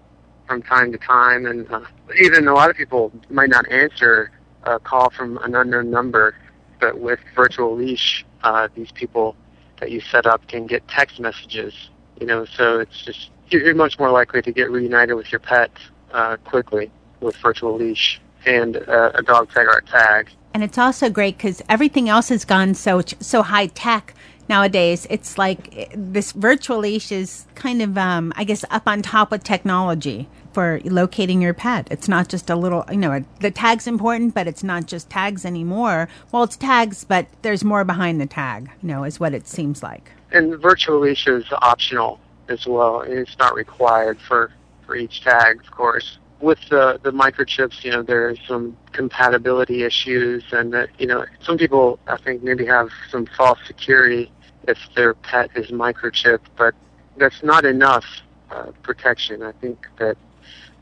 from 0.47 0.61
time 0.63 0.91
to 0.91 0.97
time, 0.97 1.45
and 1.45 1.69
uh, 1.71 1.81
even 2.19 2.47
a 2.47 2.53
lot 2.53 2.69
of 2.69 2.75
people 2.75 3.11
might 3.29 3.49
not 3.49 3.69
answer 3.71 4.31
a 4.63 4.79
call 4.79 5.09
from 5.09 5.37
an 5.39 5.55
unknown 5.55 5.89
number, 5.89 6.35
but 6.79 6.99
with 6.99 7.19
Virtual 7.35 7.75
Leash, 7.75 8.25
uh, 8.43 8.67
these 8.75 8.91
people 8.91 9.35
that 9.79 9.91
you 9.91 10.01
set 10.01 10.25
up 10.25 10.47
can 10.47 10.65
get 10.65 10.87
text 10.87 11.19
messages. 11.19 11.89
You 12.19 12.25
know, 12.25 12.45
so 12.45 12.79
it's 12.79 13.05
just 13.05 13.29
you're 13.49 13.73
much 13.75 13.97
more 13.97 14.11
likely 14.11 14.41
to 14.41 14.51
get 14.51 14.69
reunited 14.69 15.15
with 15.15 15.31
your 15.31 15.39
pet 15.39 15.71
uh, 16.11 16.37
quickly 16.37 16.91
with 17.21 17.35
Virtual 17.37 17.75
Leash 17.75 18.21
and 18.45 18.77
uh, 18.77 19.11
a 19.15 19.21
dog 19.21 19.51
tag 19.51 19.67
art 19.67 19.87
tag. 19.87 20.29
And 20.53 20.63
it's 20.63 20.77
also 20.77 21.09
great 21.09 21.37
because 21.37 21.61
everything 21.69 22.09
else 22.09 22.29
has 22.29 22.45
gone 22.45 22.73
so 22.73 23.01
so 23.19 23.43
high 23.43 23.67
tech 23.67 24.13
nowadays. 24.47 25.05
It's 25.09 25.37
like 25.37 25.77
eh, 25.77 25.85
this 25.95 26.31
virtual 26.31 26.79
leash 26.79 27.11
is 27.11 27.45
kind 27.55 27.81
of, 27.81 27.97
um, 27.97 28.33
I 28.35 28.43
guess, 28.43 28.65
up 28.71 28.87
on 28.87 29.01
top 29.01 29.31
of 29.31 29.43
technology 29.43 30.27
for 30.51 30.81
locating 30.83 31.41
your 31.41 31.53
pet. 31.53 31.87
It's 31.91 32.07
not 32.07 32.27
just 32.27 32.49
a 32.49 32.55
little, 32.55 32.83
you 32.89 32.97
know, 32.97 33.23
the 33.39 33.51
tag's 33.51 33.85
important, 33.85 34.33
but 34.33 34.47
it's 34.47 34.63
not 34.63 34.87
just 34.87 35.09
tags 35.09 35.45
anymore. 35.45 36.09
Well, 36.31 36.43
it's 36.43 36.57
tags, 36.57 37.03
but 37.03 37.27
there's 37.43 37.63
more 37.63 37.85
behind 37.85 38.19
the 38.19 38.25
tag. 38.25 38.71
You 38.81 38.87
know, 38.87 39.03
is 39.03 39.19
what 39.19 39.33
it 39.33 39.47
seems 39.47 39.83
like. 39.83 40.11
And 40.31 40.59
virtual 40.59 40.99
leash 40.99 41.27
is 41.27 41.45
optional 41.61 42.19
as 42.49 42.65
well. 42.65 43.01
It's 43.01 43.37
not 43.37 43.53
required 43.53 44.19
for 44.19 44.51
for 44.85 44.95
each 44.95 45.21
tag, 45.21 45.59
of 45.59 45.69
course 45.69 46.17
with 46.41 46.59
the 46.69 46.99
the 47.03 47.11
microchips, 47.11 47.83
you 47.83 47.91
know, 47.91 48.01
there 48.01 48.29
are 48.29 48.35
some 48.47 48.77
compatibility 48.91 49.83
issues, 49.83 50.43
and 50.51 50.73
that 50.73 50.89
you 50.99 51.07
know, 51.07 51.25
some 51.41 51.57
people 51.57 51.99
I 52.07 52.17
think 52.17 52.43
maybe 52.43 52.65
have 52.65 52.89
some 53.09 53.25
false 53.37 53.59
security 53.67 54.31
if 54.67 54.77
their 54.95 55.13
pet 55.13 55.49
is 55.55 55.67
microchipped, 55.67 56.47
but 56.57 56.75
that's 57.17 57.43
not 57.43 57.65
enough 57.65 58.05
uh, 58.51 58.71
protection. 58.83 59.41
I 59.43 59.51
think 59.53 59.87
that 59.97 60.17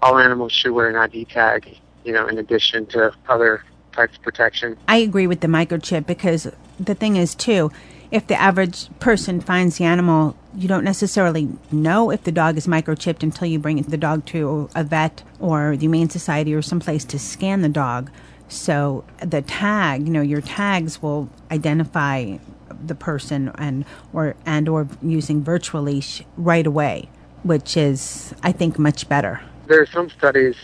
all 0.02 0.18
animals 0.18 0.52
should 0.52 0.72
wear 0.72 0.90
an 0.90 0.96
ID 0.96 1.26
tag, 1.26 1.78
you 2.04 2.14
know, 2.14 2.28
in 2.28 2.38
addition 2.38 2.86
to 2.88 3.12
other 3.28 3.64
types 3.94 4.16
of 4.16 4.24
protection. 4.24 4.78
I 4.88 4.98
agree 4.98 5.28
with 5.28 5.42
the 5.42 5.48
microchip 5.48 6.06
because 6.06 6.52
the 6.80 6.96
thing 6.96 7.16
is 7.16 7.34
too, 7.34 7.72
if 8.12 8.28
the 8.28 8.36
average 8.40 8.90
person 9.00 9.42
finds 9.42 9.78
the 9.78 9.84
animal, 9.84 10.36
you 10.56 10.68
don't 10.68 10.84
necessarily 10.84 11.50
know 11.72 12.10
if 12.10 12.24
the 12.24 12.32
dog 12.32 12.58
is 12.58 12.68
microchipped 12.68 13.24
until 13.24 13.48
you 13.48 13.60
bring 13.60 13.82
the 13.82 13.98
dog 13.98 14.26
to 14.28 14.70
a 14.76 14.84
vet 14.84 15.24
or 15.40 15.76
the 15.76 15.82
Humane 15.82 16.10
Society 16.10 16.54
or 16.54 16.62
someplace 16.62 17.04
to 17.06 17.20
scan 17.20 17.62
the 17.62 17.70
dog. 17.70 18.10
So 18.48 19.04
the 19.22 19.42
tag, 19.42 20.08
you 20.08 20.14
know, 20.14 20.22
your 20.22 20.42
tags 20.42 21.02
will 21.02 21.30
identify 21.52 22.38
the 22.86 22.96
person 22.96 23.52
and 23.56 23.86
or 24.14 24.36
and 24.46 24.70
or 24.70 24.88
using 25.02 25.44
virtual 25.44 25.82
leash 25.82 26.24
right 26.38 26.66
away, 26.66 27.10
which 27.44 27.76
is 27.76 28.34
I 28.42 28.52
think 28.52 28.80
much 28.80 29.10
better. 29.10 29.42
There 29.68 29.82
are 29.82 29.88
some 29.88 30.10
studies 30.10 30.56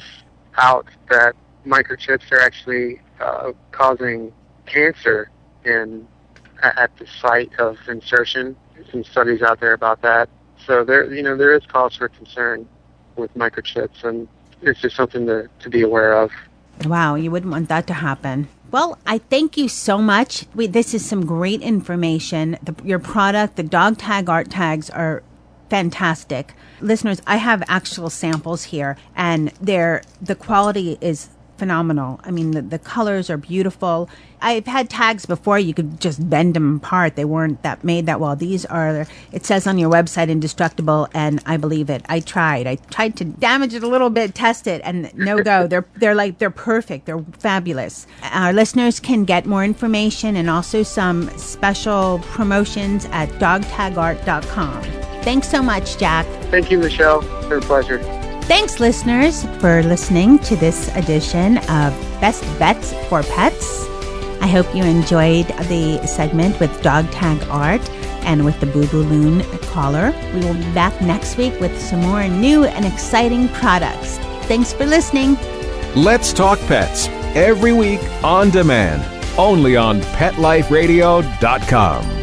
out 0.58 0.88
that 1.10 1.36
microchips 1.66 2.32
are 2.32 2.40
actually 2.40 3.02
uh, 3.20 3.52
causing 3.72 4.32
cancer 4.66 5.30
in 5.66 6.08
at 6.64 6.96
the 6.98 7.06
site 7.22 7.52
of 7.60 7.78
insertion. 7.88 8.56
Some 8.92 9.04
studies 9.04 9.42
out 9.42 9.60
there 9.60 9.74
about 9.74 10.02
that. 10.02 10.30
So 10.66 10.84
there, 10.84 11.14
you 11.14 11.22
know, 11.22 11.36
there 11.36 11.54
is 11.54 11.66
cause 11.66 11.96
for 11.96 12.08
concern 12.10 12.68
with 13.16 13.34
microchips, 13.36 14.04
and 14.04 14.28
it's 14.62 14.82
just 14.82 14.96
something 14.96 15.26
to, 15.28 15.50
to 15.60 15.70
be 15.70 15.82
aware 15.82 16.14
of. 16.14 16.32
Wow, 16.86 17.16
you 17.16 17.30
wouldn't 17.30 17.52
want 17.52 17.70
that 17.70 17.86
to 17.88 17.94
happen. 17.94 18.48
Well, 18.72 18.98
I 19.06 19.20
thank 19.20 19.58
you 19.58 19.70
so 19.70 20.00
much. 20.00 20.46
We, 20.56 20.66
this 20.68 20.94
is 20.94 21.06
some 21.06 21.26
great 21.26 21.62
information. 21.62 22.58
The, 22.64 22.76
your 22.84 23.00
product, 23.00 23.56
the 23.56 23.64
dog 23.64 24.00
tag 24.00 24.30
art 24.30 24.50
tags, 24.50 24.90
are 24.90 25.22
fantastic. 25.70 26.54
Listeners, 26.82 27.22
I 27.28 27.38
have 27.38 27.64
actual 27.68 28.10
samples 28.10 28.64
here, 28.66 28.98
and 29.16 29.50
they're, 29.62 30.02
the 30.22 30.36
quality 30.36 30.98
is 31.02 31.30
phenomenal. 31.58 32.20
I 32.24 32.32
mean, 32.32 32.52
the, 32.52 32.62
the 32.62 32.80
colors 32.80 33.30
are 33.30 33.38
beautiful. 33.38 34.10
I've 34.42 34.66
had 34.66 34.90
tags 34.90 35.26
before 35.26 35.58
you 35.58 35.74
could 35.74 36.02
just 36.02 36.30
bend 36.30 36.56
them 36.56 36.78
apart. 36.78 37.16
They 37.16 37.26
weren't 37.26 37.62
that 37.64 37.84
made 37.84 38.06
that 38.08 38.20
well. 38.20 38.36
These 38.36 38.66
are, 38.66 39.08
it 39.32 39.46
says 39.46 39.66
on 39.66 39.78
your 39.78 39.90
website, 39.90 40.30
indestructible, 40.30 41.08
and 41.14 41.42
I 41.46 41.58
believe 41.58 41.90
it. 41.90 42.04
I 42.10 42.20
tried. 42.20 42.68
I 42.68 42.76
tried 42.76 43.16
to 43.18 43.26
damage 43.26 43.74
it 43.74 43.84
a 43.84 43.88
little 43.88 44.10
bit, 44.10 44.36
test 44.36 44.68
it, 44.68 44.82
and 44.84 45.14
no 45.16 45.42
go. 45.42 45.68
they're, 45.70 45.86
they're 45.96 46.16
like, 46.16 46.40
they're 46.40 46.50
perfect. 46.50 47.06
They're 47.06 47.24
fabulous. 47.40 48.06
Our 48.32 48.54
listeners 48.54 49.00
can 49.00 49.24
get 49.24 49.46
more 49.46 49.64
information 49.64 50.36
and 50.36 50.50
also 50.50 50.84
some 50.84 51.30
special 51.38 52.20
promotions 52.20 53.06
at 53.12 53.30
dogtagart.com. 53.40 54.84
Thanks 55.24 55.48
so 55.48 55.64
much, 55.64 55.98
Jack. 55.98 56.26
Thank 56.52 56.70
you, 56.70 56.80
Michelle. 56.80 57.22
It's 57.38 57.48
been 57.48 57.60
a 57.60 57.62
pleasure. 57.62 58.23
Thanks, 58.46 58.80
listeners, 58.82 59.46
for 59.60 59.82
listening 59.84 60.38
to 60.40 60.56
this 60.58 60.90
edition 60.96 61.60
of 61.70 61.94
Best 62.20 62.44
Bets 62.60 62.92
for 63.08 63.24
Pets. 63.24 63.88
I 64.42 64.48
hope 64.48 64.76
you 64.76 64.84
enjoyed 64.84 65.48
the 65.48 66.06
segment 66.06 66.60
with 66.60 66.82
Dog 66.82 67.10
Tag 67.12 67.42
Art 67.50 67.90
and 68.26 68.44
with 68.44 68.60
the 68.60 68.66
Boo 68.66 68.86
Boo 68.88 69.04
Loon 69.04 69.42
collar. 69.70 70.14
We 70.34 70.42
will 70.42 70.56
be 70.56 70.74
back 70.74 71.00
next 71.02 71.38
week 71.38 71.58
with 71.62 71.80
some 71.80 72.02
more 72.02 72.28
new 72.28 72.66
and 72.66 72.84
exciting 72.86 73.48
products. 73.50 74.18
Thanks 74.48 74.74
for 74.74 74.86
listening. 74.86 75.38
Let's 75.96 76.34
Talk 76.34 76.60
Pets 76.62 77.08
every 77.36 77.72
week 77.72 78.02
on 78.24 78.50
demand, 78.50 79.06
only 79.38 79.78
on 79.78 80.02
PetLifeRadio.com. 80.02 82.23